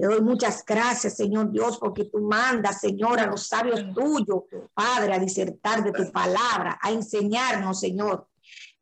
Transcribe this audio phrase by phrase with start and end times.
[0.00, 5.12] Te doy muchas gracias, Señor Dios, porque tú mandas, Señor, a los sabios tuyos, Padre,
[5.12, 8.26] a disertar de tu palabra, a enseñarnos, Señor.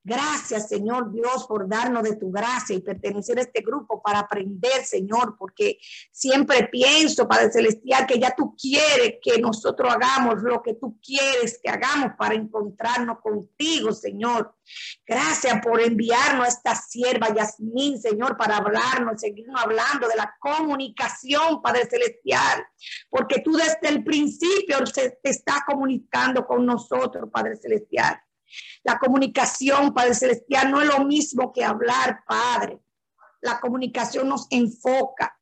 [0.08, 4.82] Gracias, Señor Dios, por darnos de tu gracia y pertenecer a este grupo para aprender,
[4.82, 5.78] Señor, porque
[6.10, 11.60] siempre pienso, Padre Celestial, que ya tú quieres que nosotros hagamos lo que tú quieres
[11.62, 14.54] que hagamos para encontrarnos contigo, Señor.
[15.06, 21.60] Gracias por enviarnos a esta sierva Yasmín, Señor, para hablarnos, seguirnos hablando de la comunicación,
[21.60, 22.66] Padre Celestial,
[23.10, 28.18] porque tú desde el principio te estás comunicando con nosotros, Padre Celestial.
[28.84, 32.80] La comunicación, Padre Celestial, no es lo mismo que hablar, Padre.
[33.40, 35.38] La comunicación nos enfoca,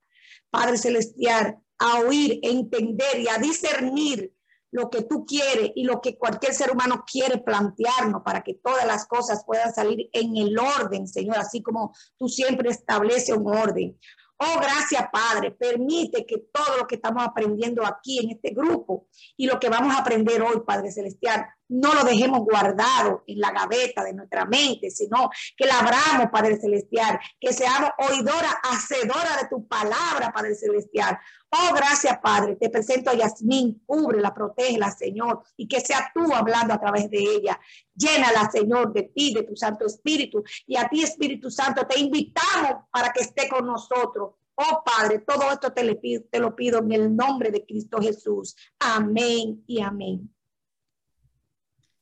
[0.51, 4.33] Padre Celestial, a oír, entender y a discernir
[4.71, 8.87] lo que tú quieres y lo que cualquier ser humano quiere plantearnos para que todas
[8.87, 13.99] las cosas puedan salir en el orden, Señor, así como tú siempre estableces un orden.
[14.39, 15.53] Oh, gracias, Padre.
[15.53, 19.07] Permite que todo lo que estamos aprendiendo aquí en este grupo
[19.37, 23.51] y lo que vamos a aprender hoy, Padre Celestial, no lo dejemos guardado en la
[23.51, 29.49] gaveta de nuestra mente, sino que la abramos, Padre Celestial, que seamos oidora, hacedora de
[29.49, 31.19] tu palabra, Padre Celestial.
[31.59, 32.57] Oh, gracias, Padre.
[32.57, 37.19] Te presento a Yasmín, cúbrela, protégela, Señor, y que sea tú hablando a través de
[37.19, 37.59] ella.
[37.95, 40.43] Llénala, Señor, de ti, de tu Santo Espíritu.
[40.67, 44.35] Y a ti, Espíritu Santo, te invitamos para que esté con nosotros.
[44.57, 47.99] Oh Padre, todo esto te, le pido, te lo pido en el nombre de Cristo
[48.01, 48.57] Jesús.
[48.79, 50.31] Amén y amén.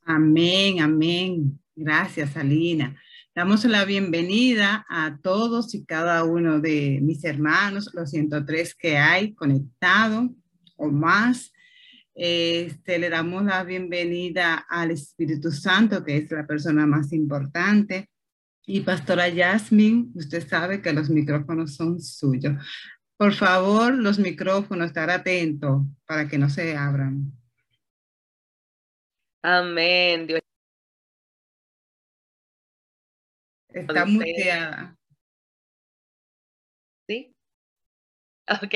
[0.05, 1.59] Amén, amén.
[1.75, 2.95] Gracias, Alina.
[3.35, 9.33] Damos la bienvenida a todos y cada uno de mis hermanos, los 103 que hay
[9.33, 10.29] conectados
[10.77, 11.51] o más.
[12.13, 18.09] Este, le damos la bienvenida al Espíritu Santo, que es la persona más importante.
[18.65, 22.53] Y Pastora Yasmin, usted sabe que los micrófonos son suyos.
[23.17, 27.33] Por favor, los micrófonos, estar atentos para que no se abran.
[29.41, 30.25] Amén.
[30.25, 30.44] Dios.
[33.75, 34.95] Está muteada.
[37.07, 37.35] ¿Sí?
[38.47, 38.75] Ok.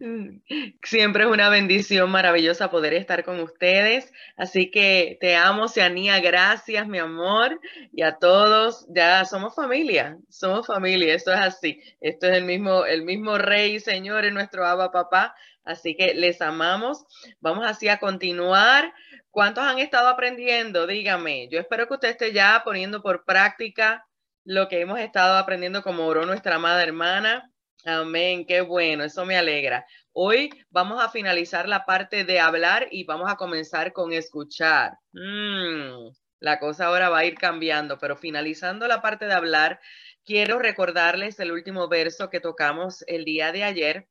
[0.82, 4.10] Siempre es una bendición maravillosa poder estar con ustedes.
[4.36, 6.20] Así que te amo, Cianía.
[6.20, 7.60] Gracias, mi amor.
[7.92, 10.16] Y a todos, ya somos familia.
[10.30, 11.14] Somos familia.
[11.14, 11.82] Esto es así.
[12.00, 15.34] Esto es el mismo, el mismo Rey, Señor, en nuestro Abba Papá.
[15.68, 17.04] Así que les amamos.
[17.40, 18.94] Vamos así a continuar.
[19.30, 20.86] ¿Cuántos han estado aprendiendo?
[20.86, 21.46] Dígame.
[21.50, 24.06] Yo espero que usted esté ya poniendo por práctica
[24.44, 27.52] lo que hemos estado aprendiendo como oró nuestra amada hermana.
[27.84, 29.84] Amén, qué bueno, eso me alegra.
[30.12, 34.94] Hoy vamos a finalizar la parte de hablar y vamos a comenzar con escuchar.
[35.12, 36.08] Mm,
[36.40, 39.80] la cosa ahora va a ir cambiando, pero finalizando la parte de hablar,
[40.24, 44.08] quiero recordarles el último verso que tocamos el día de ayer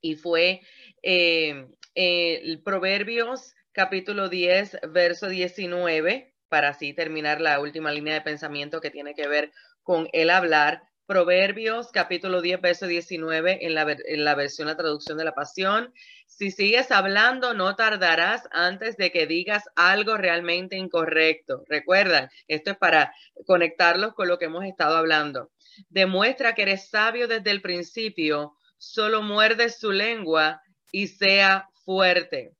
[0.00, 0.60] y fue
[1.02, 1.66] eh,
[2.64, 9.14] Proverbios capítulo 10, verso 19, para así terminar la última línea de pensamiento que tiene
[9.14, 10.82] que ver con el hablar.
[11.06, 15.94] Proverbios capítulo 10, verso 19 en la, en la versión, la traducción de la pasión.
[16.26, 21.64] Si sigues hablando, no tardarás antes de que digas algo realmente incorrecto.
[21.66, 23.14] Recuerda, esto es para
[23.46, 25.50] conectarlos con lo que hemos estado hablando.
[25.88, 30.62] Demuestra que eres sabio desde el principio solo muerde su lengua
[30.92, 32.54] y sea fuerte.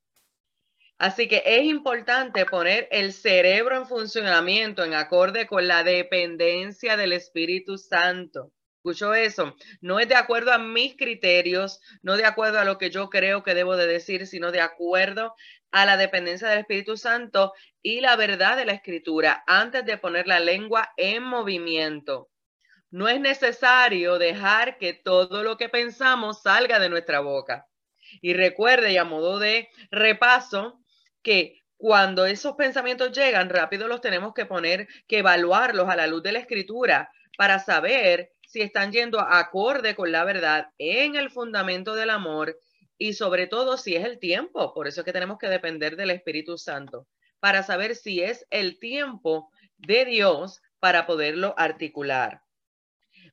[0.97, 7.13] Así que es importante poner el cerebro en funcionamiento en acorde con la dependencia del
[7.13, 8.51] Espíritu Santo.
[8.79, 9.55] Escucho eso.
[9.81, 13.43] No es de acuerdo a mis criterios, no de acuerdo a lo que yo creo
[13.43, 15.35] que debo de decir, sino de acuerdo
[15.71, 20.27] a la dependencia del Espíritu Santo y la verdad de la Escritura antes de poner
[20.27, 22.29] la lengua en movimiento.
[22.91, 27.67] No es necesario dejar que todo lo que pensamos salga de nuestra boca.
[28.21, 30.79] Y recuerde, y a modo de repaso,
[31.21, 36.23] que cuando esos pensamientos llegan, rápido los tenemos que poner, que evaluarlos a la luz
[36.23, 41.95] de la escritura para saber si están yendo acorde con la verdad en el fundamento
[41.95, 42.59] del amor
[42.97, 44.73] y sobre todo si es el tiempo.
[44.73, 47.07] Por eso es que tenemos que depender del Espíritu Santo
[47.39, 52.41] para saber si es el tiempo de Dios para poderlo articular.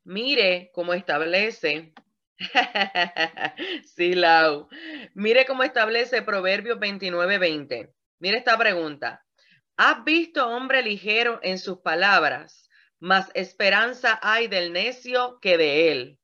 [0.07, 1.93] Mire cómo establece,
[3.97, 4.69] sí, Lau,
[5.15, 7.93] mire cómo establece Proverbios 29:20.
[8.21, 9.27] Mire esta pregunta.
[9.77, 12.71] ¿Has visto hombre ligero en sus palabras,
[13.01, 16.21] más esperanza hay del necio que de él?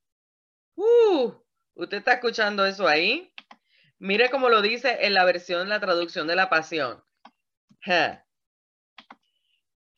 [0.77, 1.33] Uh,
[1.75, 3.35] ¿Usted está escuchando eso ahí?
[3.99, 7.03] Mire cómo lo dice en la versión, la traducción de la pasión.
[7.85, 8.21] En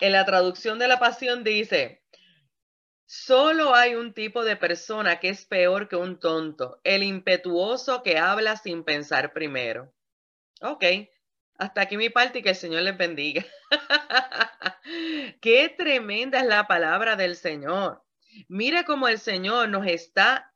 [0.00, 2.03] la traducción de la pasión dice,
[3.16, 8.18] Solo hay un tipo de persona que es peor que un tonto, el impetuoso que
[8.18, 9.94] habla sin pensar primero.
[10.60, 10.84] Ok,
[11.56, 13.46] hasta aquí mi parte y que el Señor les bendiga.
[15.40, 18.02] Qué tremenda es la palabra del Señor.
[18.48, 20.52] Mira cómo el Señor nos está,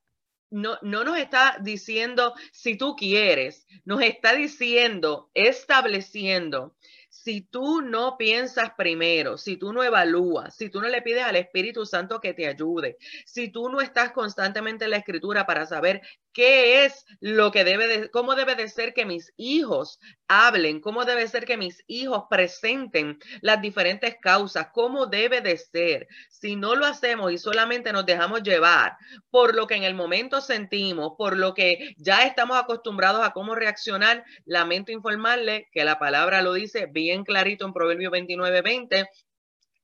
[0.50, 6.76] no, no nos está diciendo si tú quieres, nos está diciendo, estableciendo
[7.22, 11.36] si tú no piensas primero, si tú no evalúas, si tú no le pides al
[11.36, 16.00] Espíritu Santo que te ayude, si tú no estás constantemente en la escritura para saber
[16.32, 19.98] qué es lo que debe de, cómo debe de ser que mis hijos
[20.28, 26.06] hablen, cómo debe ser que mis hijos presenten las diferentes causas, cómo debe de ser.
[26.28, 28.96] Si no lo hacemos y solamente nos dejamos llevar
[29.30, 33.56] por lo que en el momento sentimos, por lo que ya estamos acostumbrados a cómo
[33.56, 39.08] reaccionar, lamento informarle que la palabra lo dice bien clarito en Proverbio 29, 20,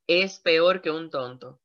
[0.06, 1.60] es peor que un tonto.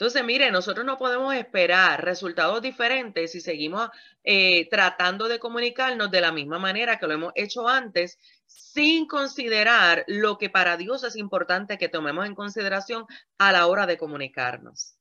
[0.00, 3.90] Entonces, mire, nosotros no podemos esperar resultados diferentes si seguimos
[4.24, 10.04] eh, tratando de comunicarnos de la misma manera que lo hemos hecho antes, sin considerar
[10.06, 13.04] lo que para Dios es importante que tomemos en consideración
[13.36, 14.96] a la hora de comunicarnos.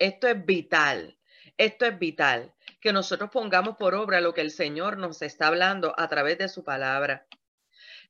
[0.00, 1.16] Esto es vital,
[1.56, 5.94] esto es vital, que nosotros pongamos por obra lo que el Señor nos está hablando
[5.96, 7.24] a través de su palabra.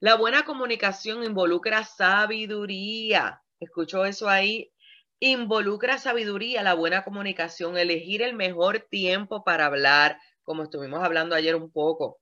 [0.00, 3.43] La buena comunicación involucra sabiduría.
[3.61, 4.73] Escucho eso ahí
[5.20, 11.55] involucra sabiduría, la buena comunicación, elegir el mejor tiempo para hablar, como estuvimos hablando ayer
[11.55, 12.19] un poco.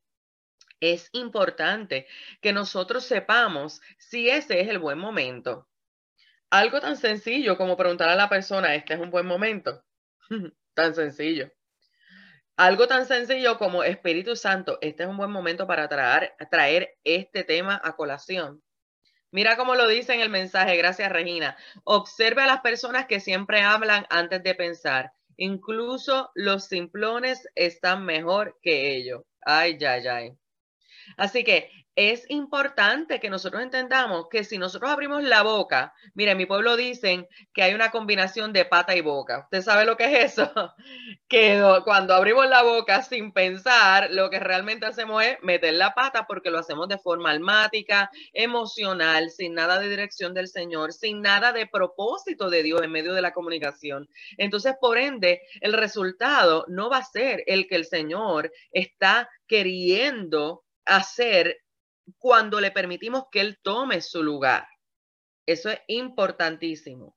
[0.80, 2.08] Es importante
[2.40, 5.68] que nosotros sepamos si ese es el buen momento.
[6.50, 9.84] Algo tan sencillo como preguntar a la persona, ¿este es un buen momento?
[10.74, 11.48] tan sencillo.
[12.58, 17.80] Algo tan sencillo como Espíritu Santo, este es un buen momento para traer, este tema
[17.84, 18.64] a colación.
[19.30, 21.56] Mira cómo lo dice en el mensaje, gracias Regina.
[21.84, 25.12] Observe a las personas que siempre hablan antes de pensar.
[25.36, 29.22] Incluso los simplones están mejor que ellos.
[29.42, 30.18] Ay, ya, ya.
[31.16, 36.46] Así que es importante que nosotros entendamos que si nosotros abrimos la boca, mire, mi
[36.46, 39.40] pueblo dicen que hay una combinación de pata y boca.
[39.40, 40.48] ¿Usted sabe lo que es eso?
[41.28, 46.26] Que cuando abrimos la boca sin pensar, lo que realmente hacemos es meter la pata
[46.28, 51.52] porque lo hacemos de forma almática, emocional, sin nada de dirección del Señor, sin nada
[51.52, 54.08] de propósito de Dios en medio de la comunicación.
[54.36, 60.64] Entonces, por ende, el resultado no va a ser el que el Señor está queriendo
[60.84, 61.58] hacer
[62.18, 64.66] cuando le permitimos que Él tome su lugar.
[65.46, 67.16] Eso es importantísimo.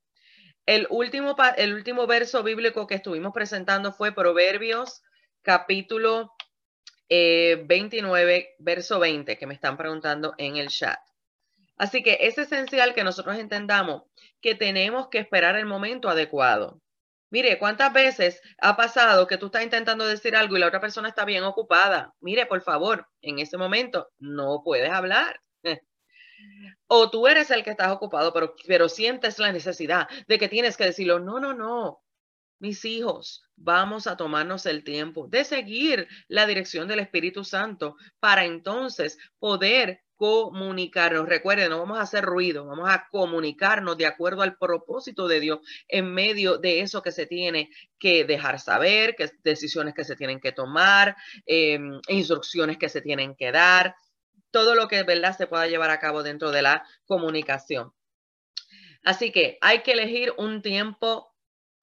[0.66, 5.02] El último, el último verso bíblico que estuvimos presentando fue Proverbios
[5.42, 6.34] capítulo
[7.10, 11.00] 29, eh, verso 20, que me están preguntando en el chat.
[11.78, 14.04] Así que es esencial que nosotros entendamos
[14.40, 16.80] que tenemos que esperar el momento adecuado.
[17.32, 21.08] Mire, ¿cuántas veces ha pasado que tú estás intentando decir algo y la otra persona
[21.08, 22.14] está bien ocupada?
[22.20, 25.42] Mire, por favor, en ese momento no puedes hablar.
[26.88, 30.76] O tú eres el que estás ocupado, pero, pero sientes la necesidad de que tienes
[30.76, 31.20] que decirlo.
[31.20, 32.02] No, no, no.
[32.60, 38.44] Mis hijos, vamos a tomarnos el tiempo de seguir la dirección del Espíritu Santo para
[38.44, 41.28] entonces poder comunicarnos.
[41.28, 45.62] Recuerden, no vamos a hacer ruido, vamos a comunicarnos de acuerdo al propósito de Dios
[45.88, 50.40] en medio de eso que se tiene que dejar saber, que decisiones que se tienen
[50.40, 51.16] que tomar,
[51.48, 53.96] em, instrucciones que se tienen que dar,
[54.52, 57.92] todo lo que verdad se pueda llevar a cabo dentro de la comunicación.
[59.04, 61.34] Así que hay que elegir un tiempo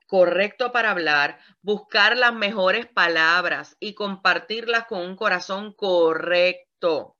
[0.06, 7.17] correcto para hablar, buscar las mejores palabras y compartirlas con un corazón correcto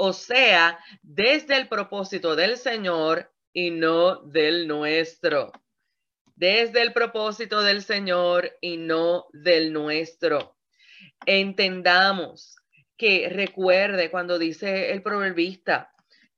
[0.00, 5.50] o sea, desde el propósito del Señor y no del nuestro.
[6.36, 10.56] Desde el propósito del Señor y no del nuestro.
[11.26, 12.54] Entendamos
[12.96, 15.92] que recuerde cuando dice el proverbista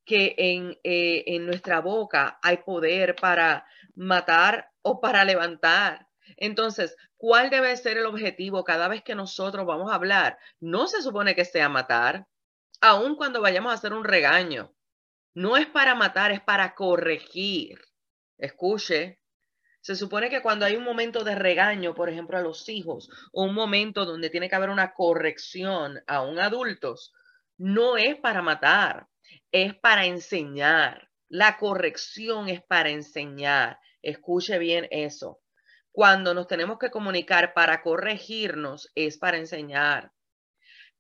[0.07, 6.09] que en, eh, en nuestra boca hay poder para matar o para levantar.
[6.38, 10.38] Entonces, ¿cuál debe ser el objetivo cada vez que nosotros vamos a hablar?
[10.61, 12.26] No se supone que sea matar,
[12.81, 14.75] aun cuando vayamos a hacer un regaño.
[15.35, 17.81] No es para matar, es para corregir.
[18.39, 19.21] Escuche,
[19.81, 23.45] se supone que cuando hay un momento de regaño, por ejemplo, a los hijos, o
[23.45, 27.13] un momento donde tiene que haber una corrección a un adultos,
[27.57, 29.09] no es para matar,
[29.53, 31.11] es para enseñar.
[31.29, 33.79] La corrección es para enseñar.
[34.03, 35.41] Escuche bien eso.
[35.93, 40.13] Cuando nos tenemos que comunicar para corregirnos, es para enseñar.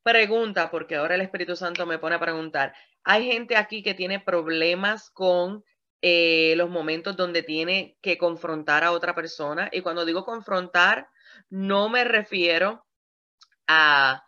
[0.02, 2.74] Pregunta, porque ahora el Espíritu Santo me pone a preguntar.
[3.04, 5.62] Hay gente aquí que tiene problemas con
[6.00, 9.68] eh, los momentos donde tiene que confrontar a otra persona.
[9.72, 11.08] Y cuando digo confrontar,
[11.50, 12.86] no me refiero
[13.66, 14.24] a,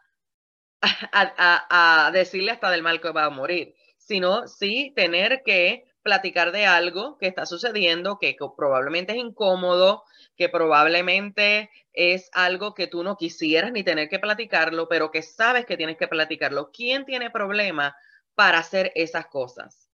[1.12, 6.52] a, a, decirle hasta del mal que va a morir, sino sí tener que platicar
[6.52, 10.04] de algo que está sucediendo, que, probablemente es incómodo,
[10.36, 15.66] que probablemente es algo que tú no quisieras ni tener que platicarlo, pero que sabes
[15.66, 16.70] que tienes que platicarlo.
[16.72, 17.96] ¿Quién tiene problema
[18.34, 19.88] para hacer esas cosas?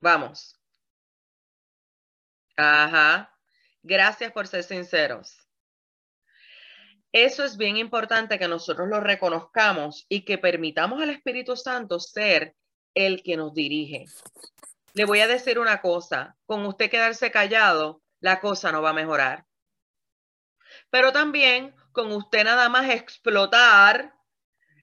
[0.00, 0.58] Vamos.
[2.56, 3.30] Ajá.
[3.82, 5.38] Gracias por ser sinceros.
[7.12, 12.56] Eso es bien importante que nosotros lo reconozcamos y que permitamos al Espíritu Santo ser
[12.94, 14.06] el que nos dirige.
[14.94, 18.94] Le voy a decir una cosa, con usted quedarse callado, la cosa no va a
[18.94, 19.46] mejorar.
[20.90, 24.14] Pero también con usted nada más explotar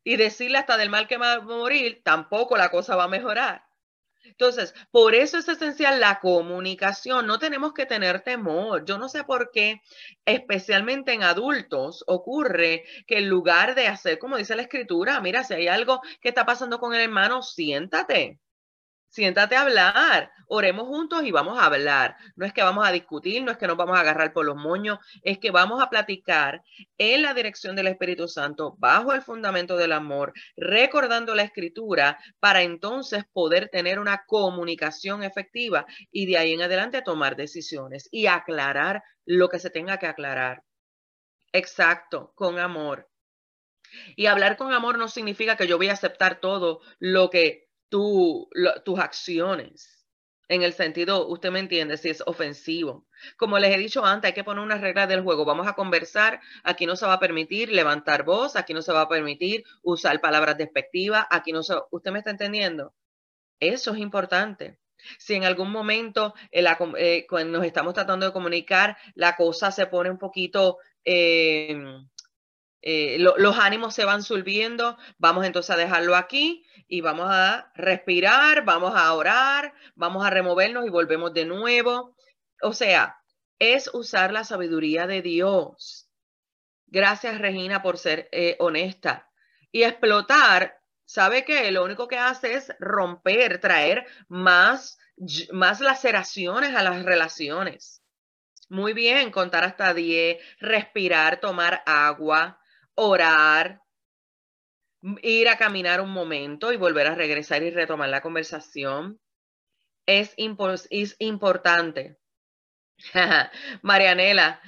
[0.03, 3.65] y decirle hasta del mal que va a morir, tampoco la cosa va a mejorar.
[4.31, 7.27] Entonces, por eso es esencial la comunicación.
[7.27, 8.85] No tenemos que tener temor.
[8.85, 9.81] Yo no sé por qué,
[10.25, 15.53] especialmente en adultos, ocurre que en lugar de hacer, como dice la escritura, mira, si
[15.53, 18.39] hay algo que está pasando con el hermano, siéntate
[19.11, 22.15] siéntate a hablar, oremos juntos y vamos a hablar.
[22.35, 24.55] No es que vamos a discutir, no es que nos vamos a agarrar por los
[24.55, 26.63] moños, es que vamos a platicar
[26.97, 32.63] en la dirección del Espíritu Santo, bajo el fundamento del amor, recordando la escritura para
[32.63, 39.03] entonces poder tener una comunicación efectiva y de ahí en adelante tomar decisiones y aclarar
[39.25, 40.63] lo que se tenga que aclarar.
[41.51, 43.09] Exacto, con amor.
[44.15, 48.99] Y hablar con amor no significa que yo voy a aceptar todo lo que tus
[48.99, 50.01] acciones.
[50.47, 53.07] En el sentido, usted me entiende, si es ofensivo.
[53.37, 55.45] Como les he dicho antes, hay que poner una regla del juego.
[55.45, 56.41] Vamos a conversar.
[56.63, 58.57] Aquí no se va a permitir levantar voz.
[58.57, 61.25] Aquí no se va a permitir usar palabras despectivas.
[61.29, 61.75] Aquí no se.
[61.91, 62.93] ¿Usted me está entendiendo?
[63.61, 64.77] Eso es importante.
[65.17, 66.65] Si en algún momento eh,
[66.97, 72.07] eh, cuando nos estamos tratando de comunicar, la cosa se pone un poquito em,
[72.81, 78.65] eh, los ánimos se van subiendo, vamos entonces a dejarlo aquí y vamos a respirar,
[78.65, 82.15] vamos a orar, vamos a removernos y volvemos de nuevo.
[82.61, 83.21] O sea,
[83.59, 86.09] es usar la sabiduría de Dios.
[86.87, 89.29] Gracias, Regina, por ser eh, honesta.
[89.71, 91.71] Y explotar, ¿sabe qué?
[91.71, 94.97] Lo único que hace es romper, traer más,
[95.51, 98.01] más laceraciones a las relaciones.
[98.69, 102.60] Muy bien, contar hasta 10, respirar, tomar agua,
[102.95, 103.81] orar,
[105.21, 109.19] ir a caminar un momento y volver a regresar y retomar la conversación.
[110.05, 110.35] Es,
[110.89, 112.17] es importante.
[113.81, 114.61] Marianela,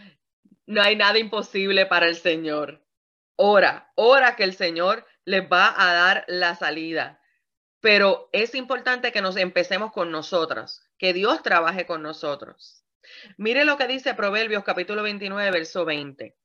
[0.65, 2.85] no hay nada imposible para el Señor.
[3.35, 7.19] Ora, ora que el Señor les va a dar la salida.
[7.79, 12.85] Pero es importante que nos empecemos con nosotras, que Dios trabaje con nosotros.
[13.37, 16.37] Mire lo que dice Proverbios capítulo 29, verso 20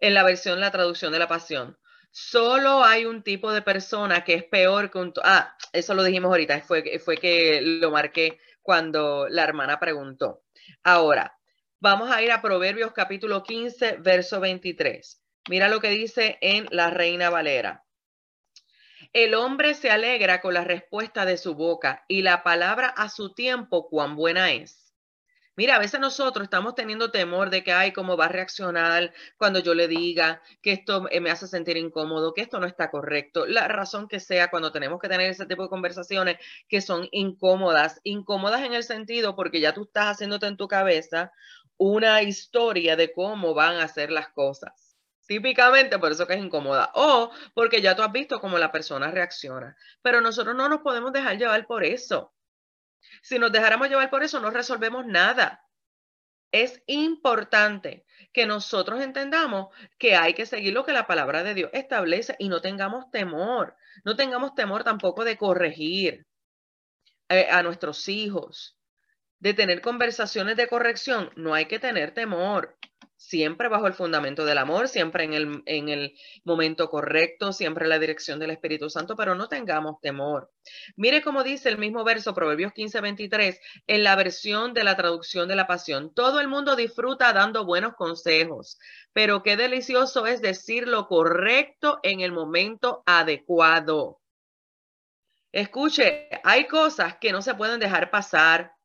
[0.00, 1.78] en la versión, la traducción de la pasión.
[2.10, 5.12] Solo hay un tipo de persona que es peor que un...
[5.22, 10.42] Ah, eso lo dijimos ahorita, fue, fue que lo marqué cuando la hermana preguntó.
[10.82, 11.38] Ahora,
[11.80, 15.22] vamos a ir a Proverbios capítulo 15, verso 23.
[15.48, 17.84] Mira lo que dice en la Reina Valera.
[19.12, 23.32] El hombre se alegra con la respuesta de su boca y la palabra a su
[23.32, 24.87] tiempo cuán buena es.
[25.58, 29.58] Mira, a veces nosotros estamos teniendo temor de que, ay, cómo va a reaccionar cuando
[29.58, 33.44] yo le diga que esto me hace sentir incómodo, que esto no está correcto.
[33.44, 36.36] La razón que sea cuando tenemos que tener ese tipo de conversaciones
[36.68, 41.32] que son incómodas, incómodas en el sentido porque ya tú estás haciéndote en tu cabeza
[41.76, 44.96] una historia de cómo van a ser las cosas.
[45.26, 46.92] Típicamente por eso que es incómoda.
[46.94, 49.76] O porque ya tú has visto cómo la persona reacciona.
[50.02, 52.32] Pero nosotros no nos podemos dejar llevar por eso.
[53.22, 55.64] Si nos dejáramos llevar por eso, no resolvemos nada.
[56.50, 61.70] Es importante que nosotros entendamos que hay que seguir lo que la palabra de Dios
[61.74, 63.76] establece y no tengamos temor.
[64.04, 66.26] No tengamos temor tampoco de corregir
[67.28, 68.77] eh, a nuestros hijos,
[69.40, 71.30] de tener conversaciones de corrección.
[71.36, 72.76] No hay que tener temor
[73.18, 76.14] siempre bajo el fundamento del amor, siempre en el, en el
[76.44, 80.50] momento correcto, siempre en la dirección del Espíritu Santo, pero no tengamos temor.
[80.96, 85.48] Mire cómo dice el mismo verso, Proverbios 15, 23, en la versión de la traducción
[85.48, 86.14] de la pasión.
[86.14, 88.78] Todo el mundo disfruta dando buenos consejos,
[89.12, 94.20] pero qué delicioso es decir lo correcto en el momento adecuado.
[95.50, 98.77] Escuche, hay cosas que no se pueden dejar pasar,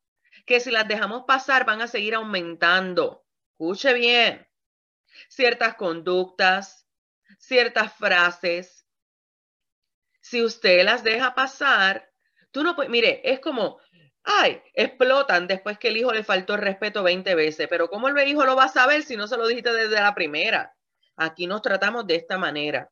[0.46, 4.48] que si las dejamos pasar van a seguir aumentando escuche bien,
[5.30, 6.88] ciertas conductas,
[7.38, 8.86] ciertas frases,
[10.20, 12.14] si usted las deja pasar,
[12.54, 13.80] Tú no puedes, mire, es como,
[14.24, 18.28] ay, explotan después que el hijo le faltó el respeto 20 veces, pero ¿cómo el
[18.28, 20.76] hijo lo va a saber si no se lo dijiste desde la primera?
[21.16, 22.92] Aquí nos tratamos de esta manera.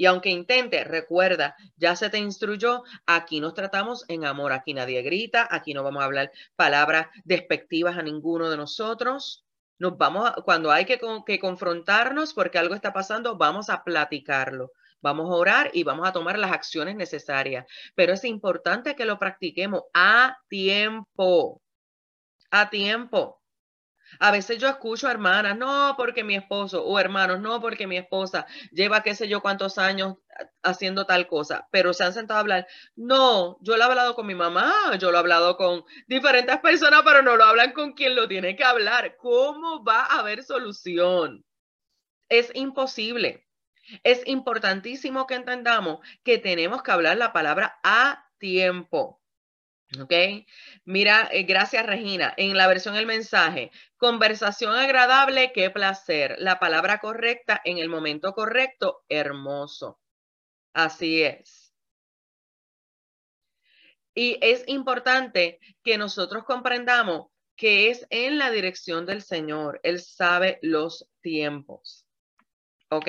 [0.00, 5.02] Y aunque intente, recuerda, ya se te instruyó, aquí nos tratamos en amor, aquí nadie
[5.02, 9.44] grita, aquí no vamos a hablar palabras despectivas a ninguno de nosotros.
[9.78, 14.72] Nos vamos, cuando hay que, que confrontarnos porque algo está pasando, vamos a platicarlo.
[15.02, 17.66] Vamos a orar y vamos a tomar las acciones necesarias.
[17.94, 21.60] Pero es importante que lo practiquemos a tiempo.
[22.50, 23.39] A tiempo.
[24.18, 27.96] A veces yo escucho a hermanas, no porque mi esposo, o hermanos, no porque mi
[27.96, 30.16] esposa lleva qué sé yo cuántos años
[30.62, 32.66] haciendo tal cosa, pero se han sentado a hablar.
[32.96, 37.02] No, yo lo he hablado con mi mamá, yo lo he hablado con diferentes personas,
[37.04, 39.16] pero no lo hablan con quien lo tiene que hablar.
[39.16, 41.44] ¿Cómo va a haber solución?
[42.28, 43.46] Es imposible.
[44.04, 49.20] Es importantísimo que entendamos que tenemos que hablar la palabra a tiempo.
[49.98, 50.12] ¿Ok?
[50.84, 52.32] Mira, eh, gracias Regina.
[52.36, 56.36] En la versión del mensaje, conversación agradable, qué placer.
[56.38, 60.00] La palabra correcta en el momento correcto, hermoso.
[60.72, 61.74] Así es.
[64.14, 67.26] Y es importante que nosotros comprendamos
[67.56, 69.80] que es en la dirección del Señor.
[69.82, 72.06] Él sabe los tiempos.
[72.88, 73.06] ¿Ok?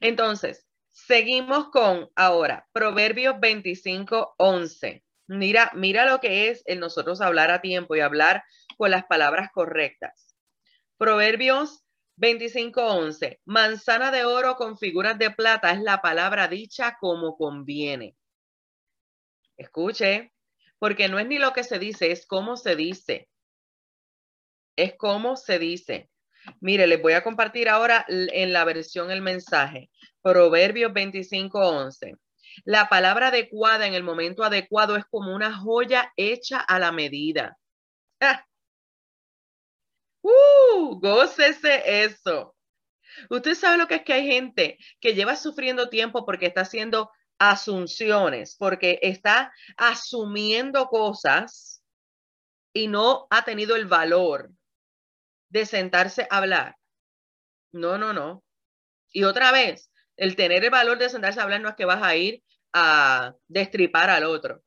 [0.00, 5.02] Entonces, seguimos con ahora Proverbios 25, 11.
[5.28, 8.44] Mira, mira lo que es el nosotros hablar a tiempo y hablar
[8.76, 10.36] con las palabras correctas.
[10.96, 11.84] Proverbios
[12.16, 13.40] 25, 11.
[13.44, 18.16] Manzana de oro con figuras de plata es la palabra dicha como conviene.
[19.56, 20.32] Escuche,
[20.78, 23.28] porque no es ni lo que se dice, es cómo se dice.
[24.76, 26.10] Es cómo se dice.
[26.60, 29.90] Mire, les voy a compartir ahora en la versión el mensaje.
[30.22, 32.16] Proverbios 25:11.
[32.64, 37.58] La palabra adecuada en el momento adecuado es como una joya hecha a la medida.
[38.20, 38.44] ¡Ah!
[40.22, 40.98] ¡Uh!
[41.00, 42.54] Gócese eso.
[43.28, 47.10] Usted sabe lo que es que hay gente que lleva sufriendo tiempo porque está haciendo
[47.38, 51.82] asunciones, porque está asumiendo cosas
[52.72, 54.50] y no ha tenido el valor
[55.50, 56.76] de sentarse a hablar.
[57.72, 58.44] No, no, no.
[59.12, 62.02] Y otra vez, el tener el valor de sentarse a hablar no es que vas
[62.02, 64.62] a ir a destripar al otro.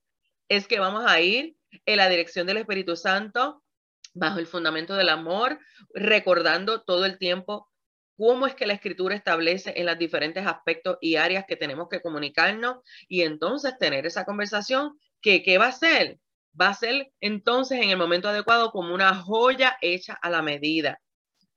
[0.48, 3.64] Es que vamos a ir en la dirección del Espíritu Santo,
[4.16, 5.60] bajo el fundamento del amor,
[5.94, 7.70] recordando todo el tiempo
[8.18, 12.02] cómo es que la escritura establece en los diferentes aspectos y áreas que tenemos que
[12.02, 16.20] comunicarnos y entonces tener esa conversación que, ¿qué va a ser?
[16.60, 21.02] va a ser entonces en el momento adecuado como una joya hecha a la medida.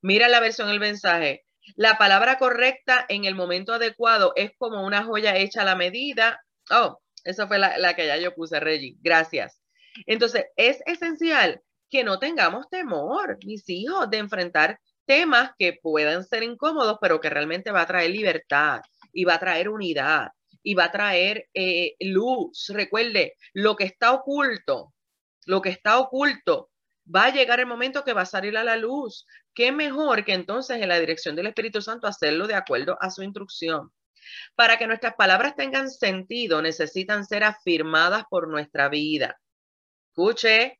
[0.01, 1.45] Mira la versión del mensaje.
[1.75, 6.43] La palabra correcta en el momento adecuado es como una joya hecha a la medida.
[6.69, 8.97] Oh, esa fue la, la que ya yo puse, Reggie.
[9.01, 9.61] Gracias.
[10.05, 16.43] Entonces, es esencial que no tengamos temor, mis hijos, de enfrentar temas que puedan ser
[16.43, 20.29] incómodos, pero que realmente va a traer libertad y va a traer unidad
[20.61, 22.67] y va a traer eh, luz.
[22.69, 24.93] Recuerde, lo que está oculto,
[25.45, 26.69] lo que está oculto,
[27.13, 29.25] va a llegar el momento que va a salir a la luz.
[29.53, 33.23] Qué mejor que entonces en la dirección del Espíritu Santo hacerlo de acuerdo a su
[33.23, 33.91] instrucción.
[34.55, 39.39] Para que nuestras palabras tengan sentido, necesitan ser afirmadas por nuestra vida.
[40.09, 40.78] Escuche,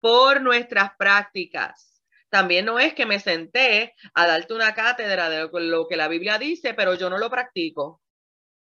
[0.00, 2.02] por nuestras prácticas.
[2.28, 6.38] También no es que me senté a darte una cátedra de lo que la Biblia
[6.38, 8.00] dice, pero yo no lo practico.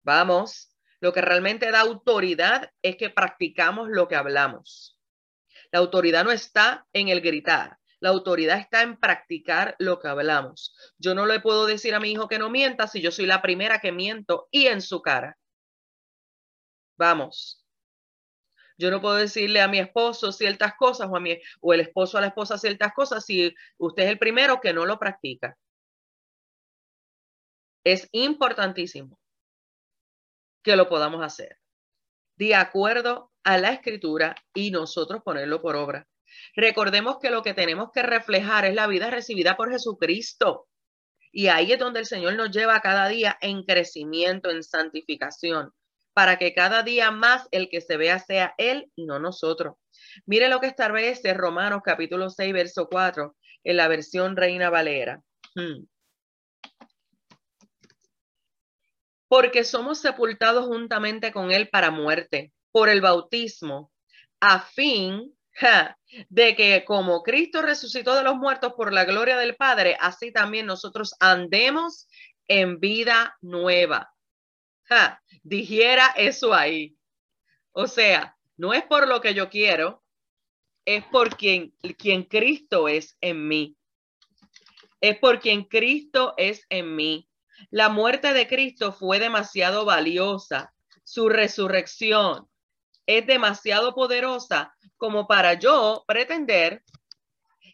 [0.02, 4.98] Vamos, lo que realmente da autoridad es que practicamos lo que hablamos.
[5.70, 10.74] La autoridad no está en el gritar, la autoridad está en practicar lo que hablamos.
[10.98, 13.42] Yo no le puedo decir a mi hijo que no mienta si yo soy la
[13.42, 15.38] primera que miento y en su cara.
[16.96, 17.61] Vamos.
[18.78, 22.18] Yo no puedo decirle a mi esposo ciertas cosas o, a mi, o el esposo
[22.18, 25.56] a la esposa ciertas cosas si usted es el primero que no lo practica.
[27.84, 29.18] Es importantísimo
[30.62, 31.58] que lo podamos hacer
[32.36, 36.08] de acuerdo a la escritura y nosotros ponerlo por obra.
[36.56, 40.68] Recordemos que lo que tenemos que reflejar es la vida recibida por Jesucristo.
[41.30, 45.72] Y ahí es donde el Señor nos lleva cada día en crecimiento, en santificación,
[46.12, 49.76] para que cada día más el que se vea sea Él y no nosotros.
[50.26, 55.22] Mire lo que establece Romanos capítulo 6, verso 4, en la versión Reina Valera.
[55.54, 55.84] Hmm.
[59.32, 63.90] porque somos sepultados juntamente con Él para muerte por el bautismo,
[64.40, 65.34] a fin
[66.28, 70.66] de que como Cristo resucitó de los muertos por la gloria del Padre, así también
[70.66, 72.08] nosotros andemos
[72.46, 74.12] en vida nueva.
[75.42, 76.96] dijera eso ahí.
[77.72, 80.04] O sea, No es por lo que yo quiero,
[80.84, 83.76] es por quien, quien Cristo es en mí.
[85.00, 87.28] Es por quien Cristo es en mí.
[87.70, 90.74] La muerte de Cristo fue demasiado valiosa.
[91.02, 92.48] Su resurrección
[93.06, 96.84] es demasiado poderosa como para yo pretender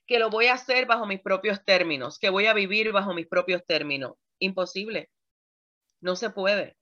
[0.06, 3.26] que lo voy a hacer bajo mis propios términos, que voy a vivir bajo mis
[3.26, 4.14] propios términos.
[4.38, 5.10] Imposible.
[6.00, 6.77] No se puede.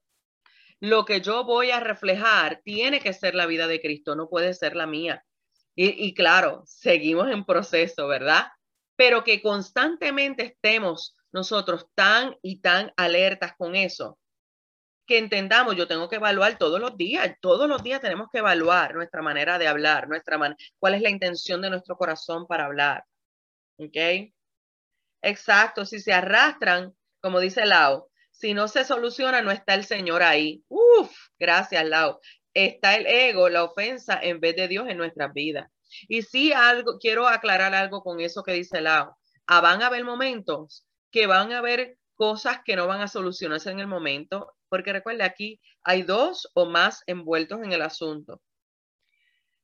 [0.80, 4.54] Lo que yo voy a reflejar tiene que ser la vida de Cristo, no puede
[4.54, 5.24] ser la mía.
[5.78, 8.46] Y, claro, seguimos en proceso, ¿verdad?
[8.96, 14.18] Pero que constantemente estemos nosotros tan y tan alertas con eso,
[15.06, 18.94] que entendamos, yo tengo que evaluar todos los días, todos los días tenemos que evaluar
[18.94, 20.38] nuestra manera de hablar, nuestra
[20.78, 23.04] cuál es la intención de nuestro corazón para hablar.
[23.78, 23.96] ¿Ok?
[25.22, 30.22] Exacto, si se arrastran, como dice Lau, si no se soluciona, no está el Señor
[30.22, 30.62] ahí.
[30.68, 32.20] Uf, gracias, Lau
[32.56, 35.70] está el ego, la ofensa, en vez de Dios en nuestras vidas.
[36.08, 39.14] Y sí, algo, quiero aclarar algo con eso que dice Lau.
[39.46, 43.70] Ah, van a haber momentos que van a haber cosas que no van a solucionarse
[43.70, 48.40] en el momento, porque recuerde, aquí hay dos o más envueltos en el asunto.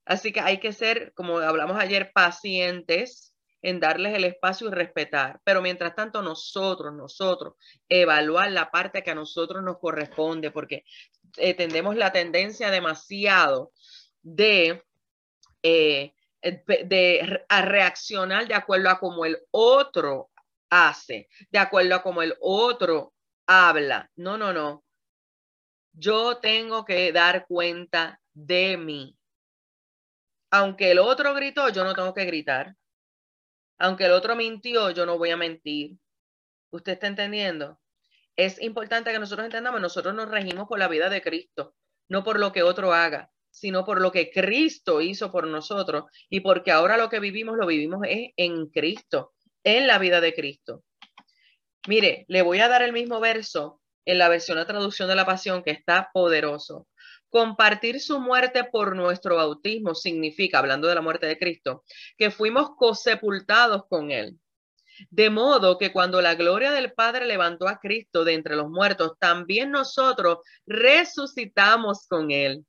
[0.04, 3.32] Así que hay que ser, como hablamos ayer, pacientes
[3.62, 5.40] en darles el espacio y respetar.
[5.44, 7.55] Pero mientras tanto, nosotros, nosotros,
[7.88, 10.85] evaluar la parte que a nosotros nos corresponde, porque
[11.37, 13.72] eh, tendemos la tendencia demasiado
[14.20, 14.85] de,
[15.62, 20.31] eh, de a reaccionar de acuerdo a como el otro
[20.68, 23.14] hace, de acuerdo a como el otro
[23.46, 24.11] habla.
[24.16, 24.85] No, no, no.
[25.92, 29.16] Yo tengo que dar cuenta de mí.
[30.51, 32.75] Aunque el otro gritó, yo no tengo que gritar.
[33.83, 35.99] Aunque el otro mintió, yo no voy a mentir.
[36.71, 37.79] ¿Usted está entendiendo?
[38.37, 41.75] es importante que nosotros entendamos, nosotros nos regimos por la vida de Cristo,
[42.09, 46.40] no por lo que otro haga, sino por lo que Cristo hizo por nosotros y
[46.40, 50.83] porque ahora lo que vivimos lo vivimos en Cristo, en la vida de Cristo.
[51.87, 55.27] Mire, le voy a dar el mismo verso en la versión de traducción de la
[55.27, 56.87] pasión que está poderoso.
[57.33, 61.83] Compartir su muerte por nuestro bautismo significa, hablando de la muerte de Cristo,
[62.18, 64.38] que fuimos cosepultados con él.
[65.09, 69.12] De modo que cuando la gloria del Padre levantó a Cristo de entre los muertos,
[69.18, 72.66] también nosotros resucitamos con Él.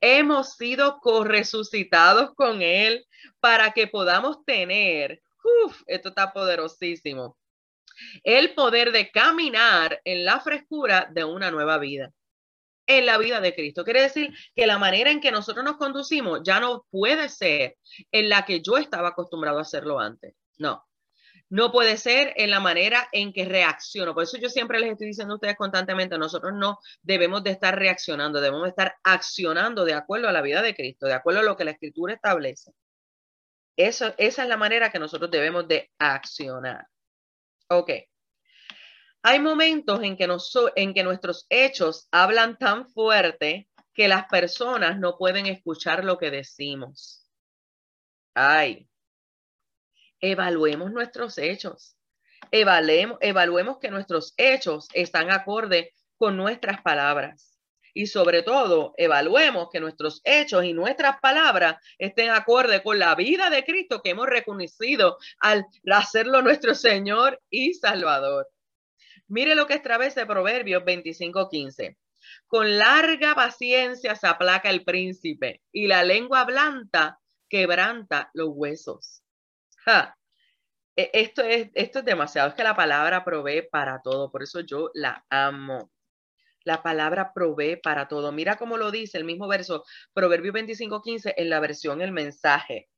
[0.00, 3.04] Hemos sido corresucitados con Él
[3.40, 5.20] para que podamos tener,
[5.64, 7.36] uf, esto está poderosísimo,
[8.22, 12.12] el poder de caminar en la frescura de una nueva vida
[12.86, 13.84] en la vida de Cristo.
[13.84, 17.76] Quiere decir que la manera en que nosotros nos conducimos ya no puede ser
[18.12, 20.34] en la que yo estaba acostumbrado a hacerlo antes.
[20.58, 20.84] No,
[21.48, 24.14] no puede ser en la manera en que reacciono.
[24.14, 27.78] Por eso yo siempre les estoy diciendo a ustedes constantemente, nosotros no debemos de estar
[27.78, 31.44] reaccionando, debemos de estar accionando de acuerdo a la vida de Cristo, de acuerdo a
[31.44, 32.72] lo que la escritura establece.
[33.76, 36.86] Eso, esa es la manera que nosotros debemos de accionar.
[37.68, 37.90] Ok.
[39.28, 40.16] Hay momentos en
[40.94, 47.28] que, nuestros hechos hablan tan fuerte que las personas no pueden escuchar lo que decimos.
[48.34, 48.88] Ay,
[50.20, 51.96] evaluemos nuestros hechos.
[52.52, 57.58] Evaluemos, evaluemos que nuestros hechos están acorde con nuestras palabras.
[57.94, 63.50] Y sobre todo, evaluemos que nuestros hechos y nuestras palabras estén acorde con la vida
[63.50, 68.46] de Cristo que hemos reconocido al hacerlo nuestro Señor y Salvador.
[69.28, 71.96] Mire lo que establece Proverbios 25:15.
[72.46, 79.22] Con larga paciencia se aplaca el príncipe y la lengua blanda quebranta los huesos.
[80.96, 84.60] E, esto es, esto es demasiado, es que la palabra provee para todo, por eso
[84.60, 85.90] yo la amo.
[86.64, 88.32] La palabra provee para todo.
[88.32, 89.84] Mira cómo lo dice el mismo verso,
[90.14, 92.88] Proverbio 25:15, en la versión El mensaje.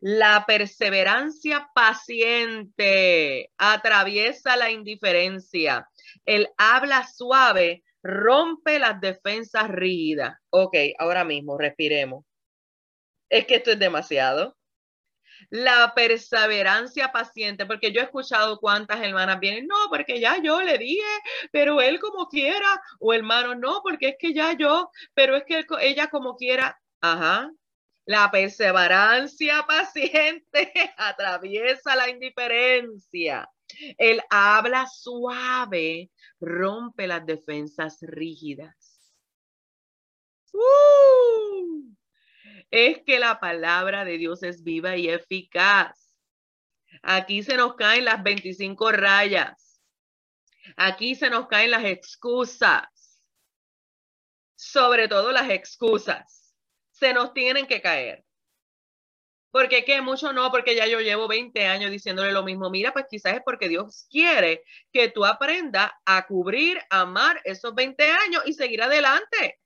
[0.00, 5.88] La perseverancia paciente atraviesa la indiferencia.
[6.24, 10.36] El habla suave rompe las defensas rígidas.
[10.50, 12.24] Ok, ahora mismo, respiremos.
[13.28, 14.58] Es que esto es demasiado
[15.50, 20.78] la perseverancia paciente, porque yo he escuchado cuántas hermanas vienen, no, porque ya yo le
[20.78, 21.02] dije,
[21.52, 25.64] pero él como quiera, o hermano, no, porque es que ya yo, pero es que
[25.80, 27.50] ella como quiera, ajá.
[28.08, 33.50] La perseverancia paciente atraviesa la indiferencia.
[33.98, 39.12] El habla suave rompe las defensas rígidas.
[40.54, 41.94] ¡Uh!
[42.70, 46.16] es que la palabra de Dios es viva y eficaz.
[47.02, 49.82] Aquí se nos caen las 25 rayas.
[50.76, 52.86] Aquí se nos caen las excusas.
[54.56, 56.47] Sobre todo las excusas.
[56.98, 58.24] Se nos tienen que caer.
[59.50, 62.70] Porque que mucho no, porque ya yo llevo 20 años diciéndole lo mismo.
[62.70, 68.02] Mira, pues quizás es porque Dios quiere que tú aprendas a cubrir, amar esos 20
[68.10, 69.58] años y seguir adelante.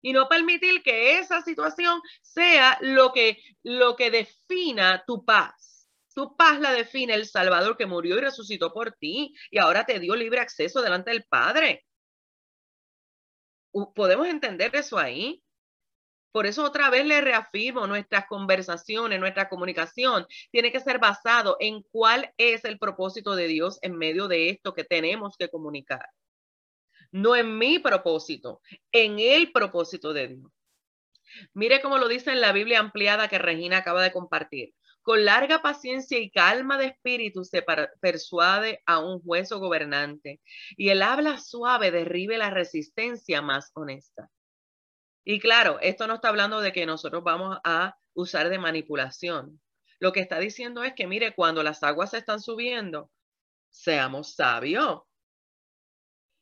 [0.00, 5.88] Y no permitir que esa situación sea lo que, lo que defina tu paz.
[6.14, 10.00] Tu paz la define el Salvador que murió y resucitó por ti y ahora te
[10.00, 11.86] dio libre acceso delante del Padre.
[13.94, 15.42] ¿Podemos entender eso ahí?
[16.32, 21.82] Por eso otra vez le reafirmo, nuestras conversaciones, nuestra comunicación tiene que ser basado en
[21.92, 26.08] cuál es el propósito de Dios en medio de esto que tenemos que comunicar.
[27.10, 30.50] No en mi propósito, en el propósito de Dios.
[31.52, 34.74] Mire cómo lo dice en la Biblia ampliada que Regina acaba de compartir.
[35.02, 37.64] Con larga paciencia y calma de espíritu se
[38.00, 40.40] persuade a un juez o gobernante
[40.76, 44.30] y el habla suave derribe la resistencia más honesta.
[45.24, 49.60] Y claro, esto no está hablando de que nosotros vamos a usar de manipulación.
[50.00, 53.10] Lo que está diciendo es que, mire, cuando las aguas se están subiendo,
[53.70, 55.02] seamos sabios.